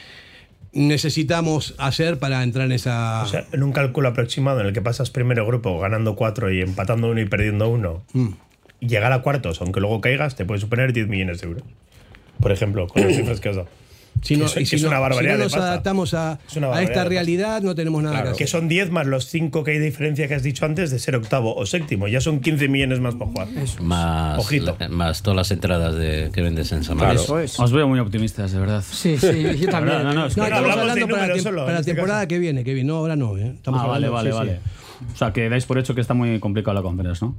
[0.72, 3.22] necesitamos hacer para entrar en esa...
[3.22, 6.60] O sea, en un cálculo aproximado en el que pasas primero grupo ganando cuatro y
[6.60, 8.28] empatando uno y perdiendo uno, Mm.
[8.80, 11.62] llegar a cuartos, aunque luego caigas, te puede suponer 10 millones de euros.
[12.40, 13.68] Por ejemplo, con las cifras que has dado.
[14.20, 15.52] Si no, Que es- y que si es no- una barbaridad si no de nos
[15.52, 15.68] pasta.
[15.68, 18.36] adaptamos a, Es una a esta de realidad, no tenemos nada que hacer.
[18.36, 20.98] Que son 10 más los 5 que hay de diferencia que has dicho antes de
[21.00, 22.06] ser octavo o séptimo.
[22.06, 23.48] Ya son 15 millones más para jugar.
[23.80, 24.76] Más, Ojito.
[24.78, 27.28] la- más todas las entradas de, que vendes en San Mamés.
[27.28, 28.84] Os veo muy optimistas, de verdad.
[28.88, 29.26] Sí, sí,
[29.58, 29.98] yo también.
[29.98, 31.80] No, no, no, es que- No, estamos de hablando para la, tem- solo, para la
[31.80, 32.28] este temporada caso.
[32.28, 32.86] que viene, Kevin.
[32.86, 33.36] No, ahora no.
[33.36, 33.52] ¿eh?
[33.56, 34.60] Estamos Ah, vale, hablando- vale, sí, vale.
[34.62, 35.12] sí.
[35.14, 37.34] O sea, que dais por hecho que está muy complicado la conferencia, ¿no?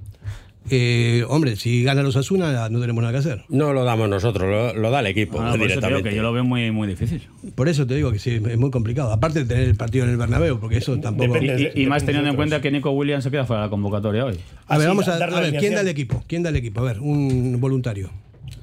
[0.70, 3.44] Eh, hombre, si gana los Asuna, no tenemos nada que hacer.
[3.50, 6.10] No lo damos nosotros, lo, lo da el equipo Ah, por eso te digo directamente.
[6.12, 7.22] que yo lo veo muy, muy difícil.
[7.54, 9.12] Por eso te digo que sí, es muy complicado.
[9.12, 11.34] Aparte de tener el partido en el Bernabéu, porque eso tampoco.
[11.34, 11.72] Depende.
[11.76, 13.70] Y, y- y más teniendo en cuenta que Nico Williams se queda fuera de la
[13.70, 14.40] convocatoria hoy.
[14.68, 16.24] A ver, vamos a, ver, ¿quién da el equipo?
[16.28, 16.80] ¿Quién da el equipo?
[16.80, 18.10] A ver, un voluntario.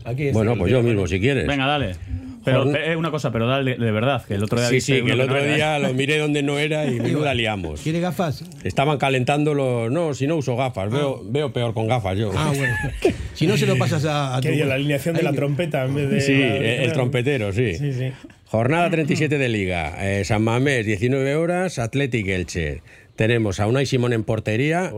[0.04, 1.46] Aquí Bueno, pues yo mismo, si quieres.
[1.46, 1.96] Venga, dale.
[2.44, 4.92] Pero Jorn- eh, una cosa, pero dale de verdad, que el otro día Sí, sí,
[4.94, 7.80] que uno el otro no era, día lo miré donde no era y menuda liamos.
[7.82, 8.44] ¿Quiere gafas?
[8.64, 9.90] Estaban calentando los.
[9.92, 12.30] No, si no uso gafas, veo, veo peor con gafas yo.
[12.36, 12.74] Ah, bueno.
[13.34, 15.84] Si no se lo pasas a, a Que tu- dio la alineación de la trompeta
[15.84, 16.20] en vez de.
[16.20, 17.74] Sí, la- el, trompetero, sí.
[17.74, 18.12] Sí, sí.
[18.46, 19.94] Jornada 37 de Liga.
[20.00, 21.78] Eh, San Mamés, 19 horas.
[21.78, 22.82] Athletic Elche.
[23.16, 24.92] Tenemos a Unai Simón en portería.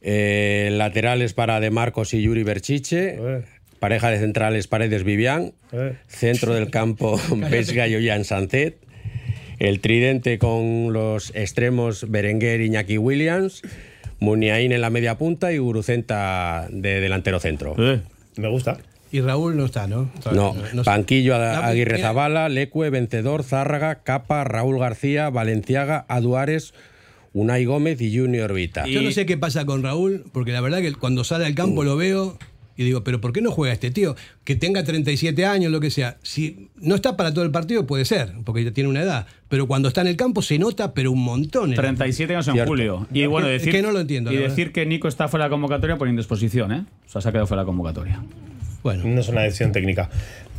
[0.00, 3.20] Eh, laterales para De Marcos y Yuri Berchiche.
[3.20, 3.44] ué,
[3.82, 5.54] Pareja de centrales Paredes Vivian.
[5.72, 5.96] ué.
[6.06, 7.20] Centro del campo
[7.50, 8.78] Vesga y Ollán Sancet.
[9.58, 13.62] El tridente con los extremos Berenguer y Iñaki Williams.
[14.20, 17.74] Muniain en la media punta y Gurucenta de delantero centro.
[17.76, 18.00] Eh,
[18.36, 18.78] Me gusta.
[19.10, 20.12] Y Raúl no está, ¿no?
[20.32, 26.72] No, no La- Aguirre Zabala, Lecue, Vencedor, Zárraga, Capa, Raúl García, Valenciaga, Aduares,
[27.32, 28.86] Unai Gómez y Junior Vita.
[28.86, 31.82] Yo no sé qué pasa con Raúl, porque la verdad que cuando sale al campo
[31.82, 32.38] lo veo
[32.82, 34.14] y digo, pero ¿por qué no juega este tío?
[34.44, 36.18] Que tenga 37 años, lo que sea.
[36.22, 39.26] Si no está para todo el partido, puede ser, porque ya tiene una edad.
[39.48, 41.70] Pero cuando está en el campo se nota, pero un montón.
[41.70, 42.70] en la- 37 años en Cierto.
[42.70, 43.06] julio.
[43.12, 45.48] Y bueno, Es decir, que no lo entiendo, Y decir que Nico está fuera de
[45.50, 46.84] la convocatoria por indisposición, ¿eh?
[47.06, 48.22] O sea, se ha quedado fuera de la convocatoria.
[48.82, 50.10] Bueno, No es una decisión técnica.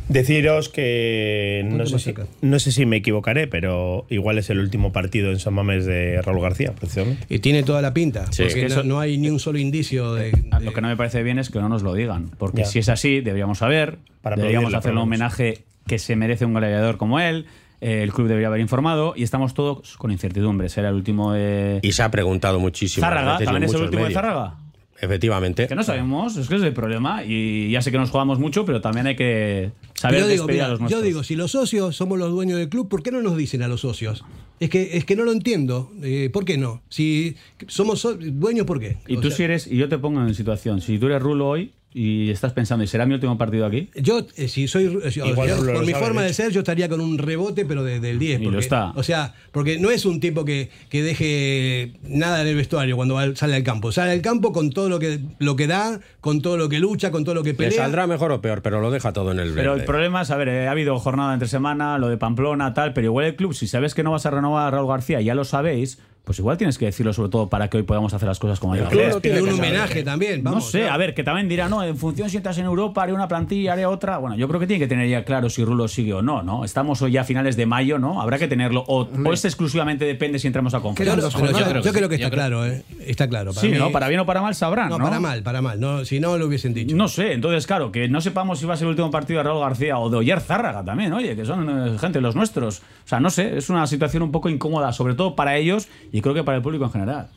[0.08, 2.26] Deciros que no sé, si, cerca.
[2.42, 6.20] no sé si me equivocaré, pero igual es el último partido en San Mamés de
[6.22, 7.24] Raúl García, precisamente.
[7.28, 8.42] y tiene toda la pinta, Sí.
[8.42, 10.32] porque Es que no, eso- no hay ni un solo indicio de...
[10.50, 12.30] Ah, de- Lo que no me parece bien es que no nos lo digan.
[12.38, 12.66] Porque Ya.
[12.66, 13.98] si es así, deberíamos saber.
[14.22, 17.46] Para deberíamos hacerle un homenaje que se merece un gladiador como él.
[17.80, 20.70] eh, el club debería haber informado y estamos todos con incertidumbre.
[20.70, 21.80] Será el último de.
[21.82, 23.04] Y se ha preguntado muchísimo.
[23.04, 24.54] Zárraga, también es el último de Zárraga.
[25.00, 25.66] Efectivamente.
[25.66, 27.24] Que no sabemos, es que es el problema.
[27.24, 30.54] Y ya sé que nos jugamos mucho, pero también hay que saber yo digo, despedir
[30.62, 31.02] mira, a los yo nuestros.
[31.04, 33.68] digo, si los socios somos los dueños del club, ¿por qué no nos dicen a
[33.68, 34.24] los socios?
[34.60, 35.90] Es que, es que no lo entiendo.
[36.02, 36.82] Eh, ¿Por qué no?
[36.88, 37.36] Si
[37.66, 38.98] somos so- dueños, ¿por qué?
[39.08, 41.20] y O tú sea, si eres, y yo te pongo en situación, si tú eres
[41.20, 43.88] Rulo hoy y estás pensando, ¿y será mi último partido aquí?
[43.94, 44.98] Yo, eh, si soy.
[45.04, 47.00] eh, si- Igual yo, Rulo lo por mi sabe, forma de ser, yo estaría con
[47.00, 48.40] un rebote, pero de- del 10.
[48.40, 48.90] Y lo porque- está.
[48.96, 53.14] O sea, porque no es un tipo que, que deje nada en el vestuario cuando
[53.14, 53.92] va- sale al campo.
[53.92, 57.12] Sale al campo con todo lo que, lo que da, con todo lo que lucha,
[57.12, 57.78] con todo lo que Le pelea.
[57.84, 59.86] saldrá mejor o peor, pero lo deja todo en el Pero el verde.
[59.86, 63.06] problema es, a ver, eh, ha habido jornada entre semana, lo de Pamplona, tal, pero
[63.06, 65.44] igual el club, si sabes que no vas a renovar a Raúl García, ya lo
[65.44, 68.58] sabéis, pues igual tienes que decirlo sobre todo para que hoy podamos hacer las cosas
[68.58, 69.14] como hay que hacer.
[69.14, 70.42] no tiene un homenaje también.
[70.42, 70.94] No Vamos, sé, claro.
[70.94, 73.74] a ver, que también dirá, no, en función si entras en Europa, haré una plantilla,
[73.74, 74.16] haré otra.
[74.18, 76.64] Bueno, yo creo que tiene que tener ya claro si Rulo sigue o no, ¿no?
[76.64, 78.22] Estamos hoy ya a finales de mayo, ¿no?
[78.22, 78.84] Habrá que tenerlo.
[78.86, 81.22] O, o este exclusivamente depende si entramos a Yo, conferencia.
[81.28, 82.14] pero yo- yo creo yo que creo sí.
[82.16, 82.82] que Yo está creo- claro, ¿eh?
[83.06, 83.52] Está claro.
[83.52, 83.92] Sí, mí- ¿no?
[83.92, 84.98] Para bien o para mal sabrán, ¿no?
[84.98, 85.78] No, para mal, para mal.
[85.78, 86.96] No, si no lo hubiesen dicho.
[86.96, 89.44] No sé, entonces, claro, que no sepamos si va a ser el último partido de
[89.44, 92.78] Raúl García o de Oyer Zárraga también, oye, que son eh, gente los nuestros.
[92.78, 96.20] O sea, no sé, es una situación un poco incómoda, sobre todo para ellos y
[96.22, 97.28] creo que para el público en general.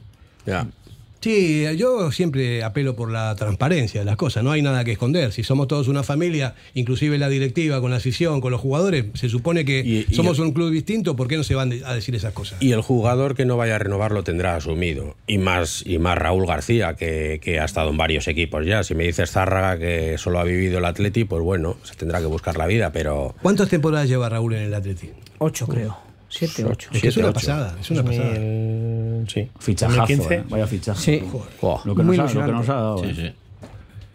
[1.19, 5.33] Sí, yo siempre apelo por la transparencia de las cosas, no hay nada que esconder.
[5.33, 9.27] Si somos todos una familia, inclusive la directiva, con la afición, con los jugadores, se
[9.27, 12.15] supone que Y- y- somos un club distinto, ¿por qué no se van a decir
[12.15, 12.61] esas cosas?
[12.61, 15.15] Y el jugador que no vaya a renovar lo tendrá asumido.
[15.25, 18.83] Y más, y más Raúl García, que, que ha estado en varios equipos ya.
[18.83, 22.27] Si me dices Zárraga, que solo ha vivido el Atleti, pues bueno, se tendrá que
[22.27, 23.35] buscar la vida, pero...
[23.41, 25.09] ¿Cuántas temporadas lleva Raúl en el Atleti?
[25.39, 25.97] Ocho, creo.
[26.29, 26.89] Siete, ocho.
[26.93, 28.29] Es que es una pasada, es una pasada.
[28.33, 29.49] 2000, sí.
[29.59, 30.35] Fichajazo, 2015.
[30.35, 31.01] eh, vaya fichaje.
[31.01, 31.23] Sí.
[31.85, 32.97] Lo que, Muy nos ha, lo que nos ha dado.
[32.99, 33.13] Sí, eh.
[33.15, 33.67] sí.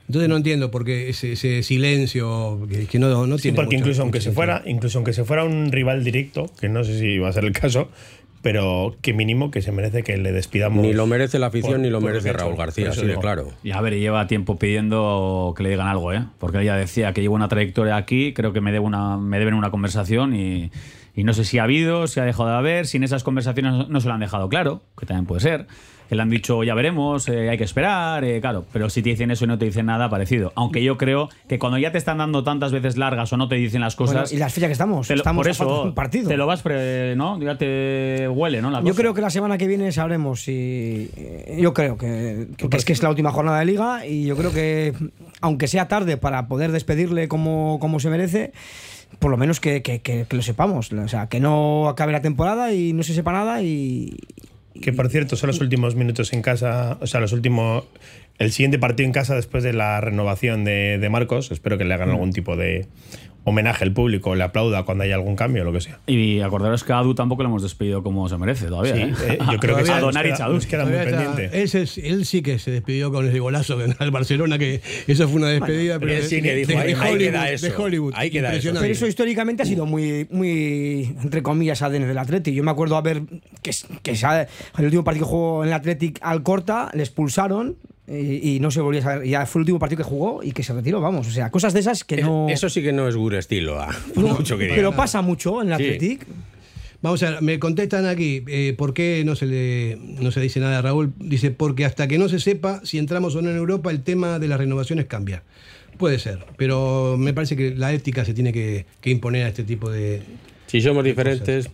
[0.08, 3.76] Entonces no entiendo por qué ese, ese silencio que, que no, no Sí, tiene porque
[3.76, 6.98] mucho- incluso aunque se fuera, incluso aunque se fuera un rival directo, que no sé
[6.98, 7.88] si va a ser el caso,
[8.42, 10.82] pero que mínimo que se merece que le despidamos.
[10.84, 12.38] Ni lo merece la afición por- ni lo merece hecho.
[12.38, 13.52] Raúl García, eso así de claro.
[13.62, 16.24] Y a ver, lleva tiempo pidiendo que le digan algo, ¿eh?
[16.38, 19.54] Porque ella decía que lleva una trayectoria aquí, creo que me, debe una, me deben
[19.54, 20.70] una conversación y,
[21.14, 23.88] y no sé si ha habido, si ha dejado de haber, si en esas conversaciones
[23.88, 25.66] no se lo han dejado claro, que también puede ser.
[26.08, 28.66] Que le han dicho, ya veremos, eh, hay que esperar, eh, claro.
[28.70, 30.52] Pero si te dicen eso y no te dicen nada, parecido.
[30.56, 33.54] Aunque yo creo que cuando ya te están dando tantas veces largas o no te
[33.54, 34.14] dicen las cosas.
[34.14, 35.08] Bueno, y las fechas que estamos.
[35.08, 36.28] lo- estamos por eso, un partido.
[36.28, 37.40] te lo vas, pre- ¿no?
[37.40, 38.70] Ya te huele, ¿no?
[38.70, 38.96] La Yo cosa.
[39.00, 41.08] creo que la semana que viene sabremos si.
[41.16, 44.26] eh, Yo creo que, que- que es que es la última jornada de liga y
[44.26, 44.92] yo creo que,
[45.40, 48.52] aunque sea tarde para poder despedirle como, como se merece,
[49.18, 50.92] por lo menos que, que- que- que lo sepamos.
[50.92, 54.16] O sea, que no acabe la temporada y no se sepa nada y.
[54.80, 57.84] Que por cierto, son los últimos minutos en casa, o sea, los últimos.
[58.38, 61.50] El siguiente partido en casa después de la renovación de, de Marcos.
[61.52, 62.86] Espero que le hagan algún tipo de
[63.44, 65.98] homenaje al público, le aplauda cuando haya algún cambio o lo que sea.
[66.06, 68.94] Y acordaros que a Adu tampoco lo hemos despedido como se merece todavía.
[68.94, 69.14] Sí, ¿eh?
[69.30, 70.58] eh, yo creo que a Donar y queda- Chadu.
[70.60, 71.50] queda muy pendiente.
[71.62, 75.38] Ese es- él sí que se despidió con ese golazo al Barcelona, que eso fue
[75.40, 75.98] una despedida.
[75.98, 77.66] Bueno, pero él sí de- que dijo, de, ahí- de ahí Hollywood, queda eso.
[77.66, 78.12] de Hollywood.
[78.16, 78.70] Ahí queda eso.
[78.72, 82.54] Pero eso históricamente ha sido muy, muy entre comillas, ADN del Atleti.
[82.54, 83.22] Yo me acuerdo haber
[83.62, 83.72] que,
[84.02, 87.76] que el último partido que jugó en el Athletic al Corta, le expulsaron
[88.08, 89.28] y, y no se volvió a saber.
[89.28, 91.26] Ya fue el último partido que jugó y que se retiró, vamos.
[91.28, 92.48] O sea, cosas de esas que no.
[92.48, 94.76] Eso sí que no es Gur estilo, ah, por no, mucho que diga.
[94.76, 95.84] pero pasa mucho en el Sí.
[95.84, 96.26] Athletic.
[97.00, 100.60] Vamos a ver, me contestan aquí, eh, ¿por qué no se le no se dice
[100.60, 101.12] nada a Raúl?
[101.18, 104.38] Dice, porque hasta que no se sepa si entramos o no en Europa, el tema
[104.38, 105.42] de las renovaciones cambia.
[105.98, 109.64] Puede ser, pero me parece que la ética se tiene que, que imponer a este
[109.64, 110.22] tipo de...
[110.66, 111.68] Si somos diferentes...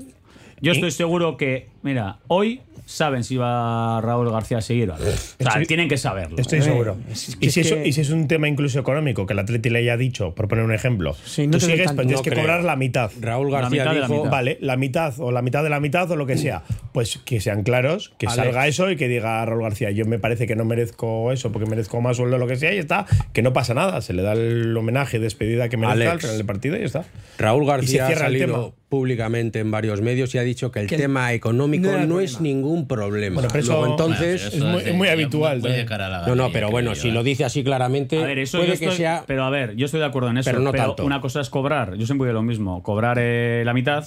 [0.60, 5.62] Yo estoy seguro que, mira, hoy saben si va Raúl García a seguir o sea,
[5.66, 6.38] tienen que saberlo.
[6.38, 6.96] Estoy Eh, seguro.
[7.10, 9.38] es- y, es si eso- que- y si es un tema incluso económico, que el
[9.40, 12.30] Atleti le haya dicho, por poner un ejemplo, no tú sigues, pero tienes No que
[12.30, 12.42] creo.
[12.42, 13.10] cobrar la mitad.
[13.20, 14.18] Raúl La García mitad la dijo...
[14.22, 14.30] mitad.
[14.30, 16.62] Vale, la mitad o la mitad de la mitad o lo que sea.
[16.92, 18.42] Pues que sean claros, que Alex.
[18.42, 21.68] salga eso y que diga Raúl García, yo me parece que no merezco eso porque
[21.68, 23.06] merezco más sueldo o lo que sea y ya está.
[23.34, 26.12] Que no pasa nada, se le da el homenaje, despedida que merezca Alex.
[26.12, 27.04] al final del partido y ya está.
[27.38, 28.74] Raúl Y se García ha cierra el salido tema.
[28.88, 32.77] públicamente en varios medios y ha dicho que el Que tema económico no es ningún
[32.86, 33.34] problema.
[33.34, 34.48] Bueno, pero eso- Luego, Bueno, entonces...
[34.52, 37.00] pero es muy- es habitual, muy de cara a la No, no, pero bueno, yo,
[37.00, 37.12] si ¿eh?
[37.12, 39.24] lo dice así claramente, A ver, eso puede que sea...
[39.26, 40.50] Pero a ver, yo estoy de acuerdo en eso.
[40.50, 41.04] Pero no tanto.
[41.04, 41.94] una cosa es cobrar.
[41.96, 42.82] Yo siempre digo lo mismo.
[42.82, 44.06] Cobrar eh, la mitad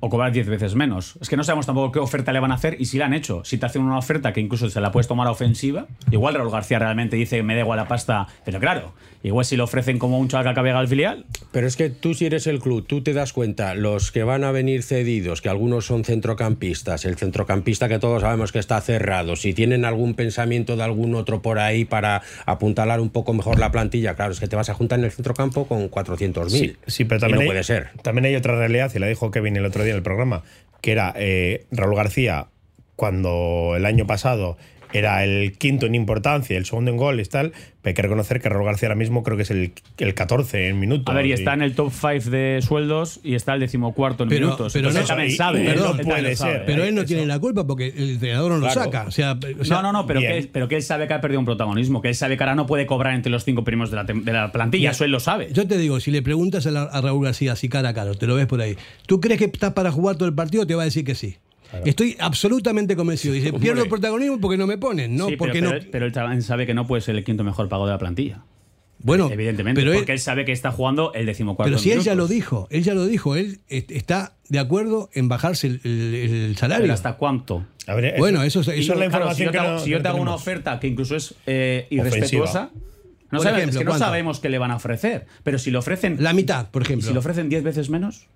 [0.00, 1.16] o cobrar 10 veces menos.
[1.20, 3.14] Es que no sabemos tampoco qué oferta le van a hacer y si la han
[3.14, 3.42] hecho.
[3.44, 6.78] Si te hacen una oferta que incluso se la puedes tomar ofensiva, igual Raúl García
[6.78, 8.92] realmente dice me da igual la pasta, pero claro,
[9.24, 12.14] igual si le ofrecen como un chaval que acabe al filial, Pero es que tú
[12.14, 15.48] si eres el club, tú te das cuenta, los que van a venir cedidos, que
[15.48, 20.76] algunos son centrocampistas, el centrocampista que todos sabemos que está cerrado, si tienen algún pensamiento
[20.76, 24.48] de algún otro por ahí para apuntalar un poco mejor la plantilla, claro, es que
[24.48, 26.48] te vas a juntar en el centrocampo con 400.000.
[26.48, 27.88] Sí, sí, pero Y también no hay, puede ser.
[28.02, 30.42] También hay otra realidad, y la dijo Kevin el otro día en el programa,
[30.80, 32.48] que era eh, Raúl García,
[32.96, 34.56] cuando el año pasado
[34.94, 37.50] era el quinto en importancia, el segundo en goles, tal,
[37.82, 40.68] pero hay que reconocer que Raúl García ahora mismo creo que es el, el 14
[40.68, 41.12] en minutos.
[41.12, 44.28] a ver, y está en el top 5 de sueldos y está el decimocuarto en
[44.30, 44.72] Pero- minutos.
[44.72, 45.64] pero Entonces no- él también sabe.
[45.64, 46.52] y él no puede lo sabe.
[46.52, 46.64] ser.
[46.64, 47.08] Pero él no eso.
[47.08, 49.04] tiene la culpa porque el entrenador no lo saca.
[49.06, 51.20] O sea, o sea, No, no, no, pero que, pero que él sabe que ha
[51.20, 53.90] perdido un protagonismo, que él sabe que ahora no puede cobrar entre los cinco primeros
[53.90, 55.48] de la, de la plantilla, eso él lo sabe.
[55.52, 58.14] Yo te digo, si le preguntas a, la- a Raúl García así cara a cara,
[58.14, 58.76] te lo ves por ahí,
[59.06, 60.66] ¿tú crees que estás para jugar todo el partido?
[60.66, 61.36] Te va a decir que sí.
[61.84, 63.34] Estoy absolutamente convencido.
[63.34, 65.76] Dice, pierdo el protagonismo porque no me ponen, no Sí, pero, porque pero no.
[65.76, 67.98] él- pero él también sabe que no puede ser el quinto mejor pago de la
[67.98, 68.42] plantilla.
[69.00, 71.68] Bueno, Evidentemente, pero él- porque él sabe que está jugando el decimocuarto.
[71.68, 72.04] Pero si él minutos.
[72.06, 75.80] ya lo dijo, él ya lo dijo, él est- está de acuerdo en bajarse el,
[75.84, 76.84] el- el salario.
[76.84, 77.66] ¿Pero hasta cuánto?
[77.86, 79.58] A ver, Bueno, eso es- eso eso- es la Claro, información si yo te que
[79.64, 82.06] hago, no- si yo te hago una oferta que incluso es eh, Ofensiva.
[82.16, 82.70] irrespetuosa,
[83.30, 85.26] no, sabemos, ejemplo, es que no sabemos qué le van a ofrecer.
[85.42, 86.16] Pero si le ofrecen.
[86.20, 87.06] La mitad, por ¿y ejemplo.
[87.08, 88.28] si le ofrecen 10 veces menos.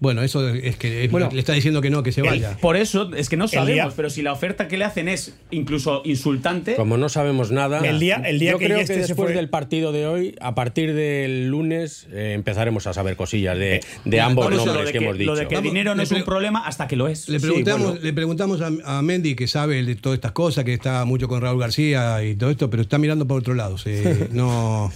[0.00, 2.56] Bueno, eso es que es- Bueno, le está diciendo que no, que se vaya.
[2.60, 6.02] Por eso es que no sabemos, pero si la oferta que le hacen es incluso
[6.04, 6.74] insultante.
[6.74, 9.32] Como no sabemos nada, El día- el día yo que creo que se después fue-
[9.34, 13.80] del partido de hoy, a partir del lunes, eh, empezaremos a saber cosillas de, de
[14.04, 15.30] Mira, ambos nombres lo de que, que, hemos dicho.
[15.30, 17.28] lo de que el Vamos, dinero no le es un problema hasta que lo es.
[17.28, 18.00] Le Sí, preguntamos, bueno.
[18.02, 21.40] le preguntamos a, a Mendy, que sabe de todas estas cosas, que está mucho con
[21.40, 23.78] Raúl García y todo esto, pero está mirando por otro lado.
[23.78, 24.92] se- no,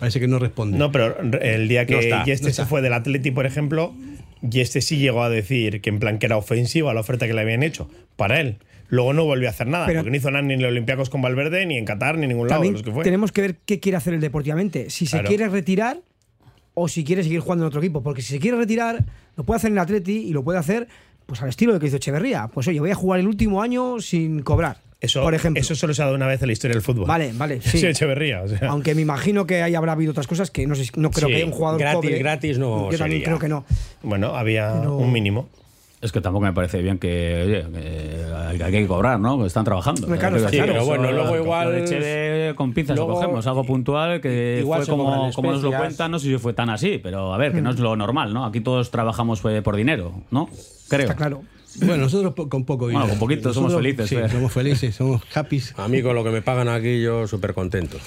[0.00, 0.76] parece que no responde.
[0.76, 3.94] No, pero el día que No está, Yeste no se fue del Atleti, por ejemplo,
[4.42, 7.40] Yeste sí llegó a decir que en plan que era ofensiva la oferta que le
[7.42, 8.56] habían hecho para él.
[8.88, 11.10] Luego no volvió a hacer nada, Pero- porque no hizo nada ni en los Olympiacos
[11.10, 13.04] con Valverde, ni en Qatar, ni en ningún lado de los que fue.
[13.04, 14.90] tenemos que ver qué quiere hacer él deportivamente.
[14.90, 15.28] Si se Claro.
[15.28, 16.00] quiere retirar
[16.74, 18.02] o si quiere seguir jugando en otro equipo.
[18.02, 19.04] Porque si se quiere retirar,
[19.36, 20.88] lo puede hacer en el Atleti y lo puede hacer
[21.26, 22.48] pues al estilo de que hizo Echeverría.
[22.48, 24.78] Pues oye, voy a jugar el último año sin cobrar.
[25.00, 25.60] Eso, por ejemplo.
[25.60, 27.06] eso solo se ha dado una vez en la historia del fútbol.
[27.06, 27.78] Vale, vale, sí.
[27.78, 28.42] Sí, Echeverría.
[28.42, 28.68] o sea.
[28.68, 31.34] Aunque me imagino que ahí habrá habido otras cosas que no sé, no creo Sí,
[31.36, 32.18] que un jugador gratis, cobre.
[32.18, 33.24] gratis no Yo también sería.
[33.24, 33.64] creo que no.
[34.02, 35.48] Bueno, había Pero- un mínimo.
[36.02, 39.44] Es que tampoco me parece bien que, oye, que hay que cobrar, ¿no?
[39.44, 40.04] Están trabajando.
[40.04, 43.64] Hombre, claro, eso, Pero bueno, luego lo- igual- Cheve con pinzas luego- lo cogemos, algo
[43.64, 46.98] puntual que Igual fue como, como nos lo cuentan, no sé si fue tan así,
[47.02, 48.46] pero a ver, que no es lo normal, ¿no?
[48.46, 50.48] Aquí todos trabajamos eh, por dinero, ¿no?
[50.88, 51.02] Creo.
[51.02, 51.42] Está claro.
[51.76, 53.18] Bueno, nosotros po- con poco Bueno, dinero.
[53.18, 54.30] con poquito somos felices, Sí, Fer.
[54.30, 55.62] somos felices, somos happy.
[55.76, 57.98] A mí con lo que me pagan aquí yo súper contento.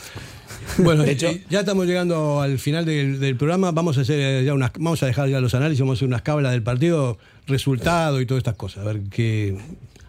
[0.78, 1.16] Bueno, eh,
[1.50, 3.72] ya estamos llegando al final del, del programa.
[3.72, 6.08] Vamos a hacer eh, ya unas, vamos a dejar ya los análisis, vamos a hacer
[6.08, 8.84] unas cábalas del partido, resultado y todas estas cosas.
[8.86, 9.58] A ver qué.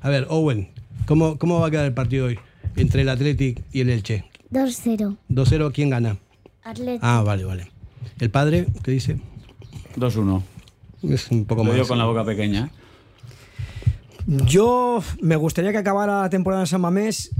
[0.00, 0.68] A ver, Owen,
[1.06, 2.38] ¿cómo, cómo va a quedar el partido hoy
[2.76, 4.24] entre el Athletic y el Elche?
[4.52, 5.16] 2-0.
[5.30, 6.16] 2-0, ¿quién gana?
[6.62, 7.00] Atlético.
[7.04, 7.70] Ah, vale, vale.
[8.20, 9.18] ¿El padre qué dice?
[9.96, 10.42] 2-1.
[11.08, 11.74] Es un poco Lo más.
[11.74, 12.70] digo con la boca pequeña.
[14.26, 17.30] Yo me gustaría que acabara la temporada en San Mamés,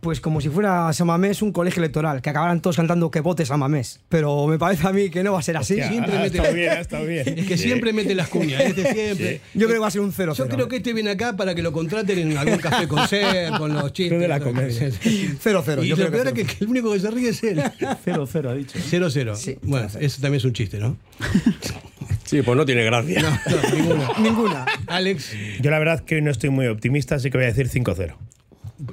[0.00, 3.46] pues como si fuera San Mamés un colegio electoral, que acabaran todos cantando que vote
[3.46, 4.00] San Mamés.
[4.10, 5.74] Pero me parece a mí que no va a ser así.
[5.74, 7.38] Hostia, Siempre ha mete- estado bien, ha estado bien.
[7.38, 9.40] Es que siempre mete las cuñas, este siempre.
[9.54, 11.54] Yo creo que va a ser un 0 Yo creo que este viene acá para
[11.54, 14.20] que lo contraten en algún café con ser, con los chistes.
[14.20, 14.88] de la comedia.
[14.90, 15.84] 0-0.
[15.84, 17.42] Y yo lo creo que peor es que, que el único que se ríe es
[17.42, 17.62] él.
[18.04, 18.78] 0-0 ha dicho.
[18.78, 19.58] 0-0.
[19.62, 20.96] bueno, eso también es un chiste, ¿no?
[22.34, 23.22] Sí, pues no tiene gracia.
[23.22, 24.08] No, ninguna.
[24.18, 24.66] Ninguna.
[24.88, 25.36] Alex.
[25.60, 28.16] Yo la verdad que hoy no estoy muy optimista, así que voy a decir 5-0.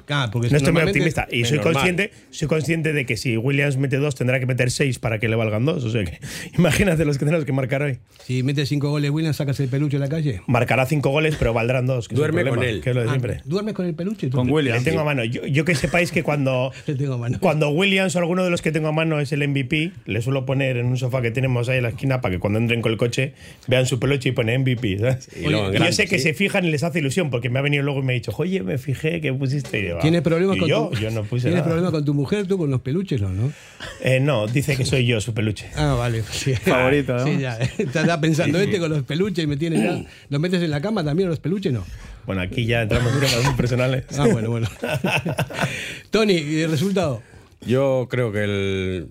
[0.08, 1.26] Ah, porque No estoy muy optimista.
[1.30, 4.98] Y soy consciente, soy consciente de que si Williams mete dos, tendrá que meter seis
[4.98, 5.84] para que le valgan dos.
[5.84, 6.18] O sea que
[6.58, 7.98] imagínate los que tenemos que marcar hoy.
[8.24, 10.40] Si metes cinco goles, Williams, sacas el peluche en la calle.
[10.46, 12.08] Marcará cinco goles, pero valdrán dos.
[12.08, 12.80] que es el Duerme con él.
[12.80, 13.40] Que es lo de Ah.
[13.44, 14.30] ¿Duermes con el peluche?
[14.30, 14.82] Con Le William.
[14.84, 15.24] tengo a mano.
[15.24, 17.38] Yo, yo que sepáis que cuando, Le tengo a mano.
[17.40, 20.46] cuando Williams o alguno de los que tengo a mano es el MVP, le suelo
[20.46, 22.92] poner en un sofá que tenemos ahí en la esquina para que cuando entren con
[22.92, 23.34] el coche
[23.68, 24.98] vean su peluche y pone MVP.
[24.98, 25.28] ¿sabes?
[25.36, 26.24] Y yo grande, sé que sí.
[26.24, 28.32] se fijan y les hace ilusión porque me ha venido luego y me ha dicho,
[28.36, 29.81] oye, me fijé que pusiste.
[30.00, 30.90] ¿Tienes problemas Y con yo?
[30.92, 31.64] tu Yo no puse ¿Tienes nada.
[31.64, 33.28] problemas con tu mujer, tú con los peluches, no?
[33.30, 33.52] ¿no?
[34.00, 35.68] Eh, no, dice que soy yo su peluche.
[35.76, 36.22] Ah, vale.
[36.30, 36.54] Sí.
[36.56, 37.24] Favorito, ¿no?
[37.24, 37.56] Sí, ya.
[37.56, 40.04] Está pensando este con los peluches y me tiene ya.
[40.28, 41.72] ¿Los metes en la cama también los peluches?
[41.72, 41.84] No.
[42.26, 44.04] Bueno, aquí ya entramos en temas muy personales.
[44.18, 44.68] Ah, bueno, bueno.
[46.10, 47.22] Tony, ¿y el resultado?
[47.66, 49.08] Yo creo que el,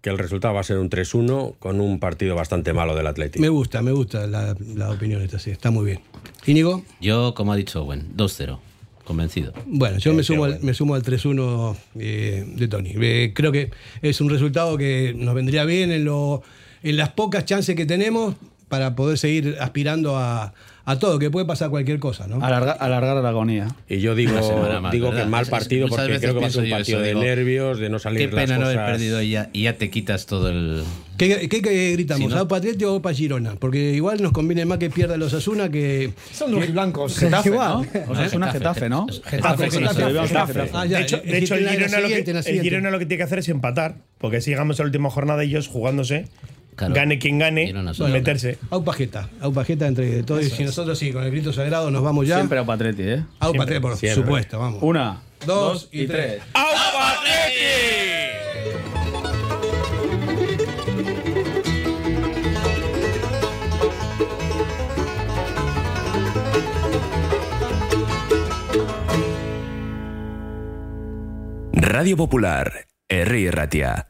[0.00, 3.40] que el resultado va a ser un 3-1 con un partido bastante malo del Atlético.
[3.42, 5.50] Me gusta, me gusta la, la opinión esta, sí.
[5.50, 6.00] Está muy bien.
[6.46, 6.82] ¿Íñigo?
[7.00, 8.58] Yo, como ha dicho Owen, 2-0.
[9.04, 9.52] Convencido.
[9.66, 12.92] Bueno, yo me Qué sumo, al, me sumo al 3-1 eh, de Tony.
[12.94, 16.42] Eh, creo que es un resultado que nos vendría bien en, lo,
[16.82, 18.34] en las pocas chances que tenemos
[18.68, 20.54] para poder seguir aspirando a,
[20.86, 22.36] a todo, que puede pasar cualquier cosa, ¿no?
[22.40, 23.68] Alarga- alargar la agonía.
[23.88, 24.32] Y yo digo,
[24.82, 27.02] más, digo que mal partido muchas porque creo que va a ser un partido eso,
[27.02, 28.90] de digo, nervios, de no salir Qué las pena no haber cosas.
[28.92, 30.82] perdido y ya, y ya te quitas todo el.
[31.16, 32.22] ¿Qué, qué- qué gritamos?
[32.32, 32.40] Sí, ¿no?
[32.40, 33.54] ¿A o para Girona?
[33.54, 36.12] Porque igual nos conviene más que pierda los Asuna que.
[36.32, 37.16] Son los blancos.
[37.18, 37.80] Getafe, ¿no?
[38.08, 39.06] O sea, es una Getafe, ¿no?
[39.24, 40.70] Getafe, Getafe.
[40.74, 42.60] Ah, ya, de hecho, de el, Girona lo que, el.
[42.62, 43.94] Girona lo que tiene que hacer es empatar.
[44.18, 46.26] Porque si llegamos a la última jornada, ellos jugándose,
[46.76, 46.94] Claro.
[46.94, 47.72] gane quien gane,
[48.10, 48.58] meterse.
[48.70, 50.44] Aupajeta, Aupajeta entre todos.
[50.44, 52.36] Y si nosotros sí, con el grito sagrado nos vamos ya.
[52.36, 53.24] Siempre a Patretti, ¿eh?
[53.38, 54.22] Aupajeta, por siempre.
[54.22, 54.82] supuesto, vamos.
[54.82, 56.42] Una, Dos y y tres.
[71.72, 74.08] Radio Popular, Herri Ratia.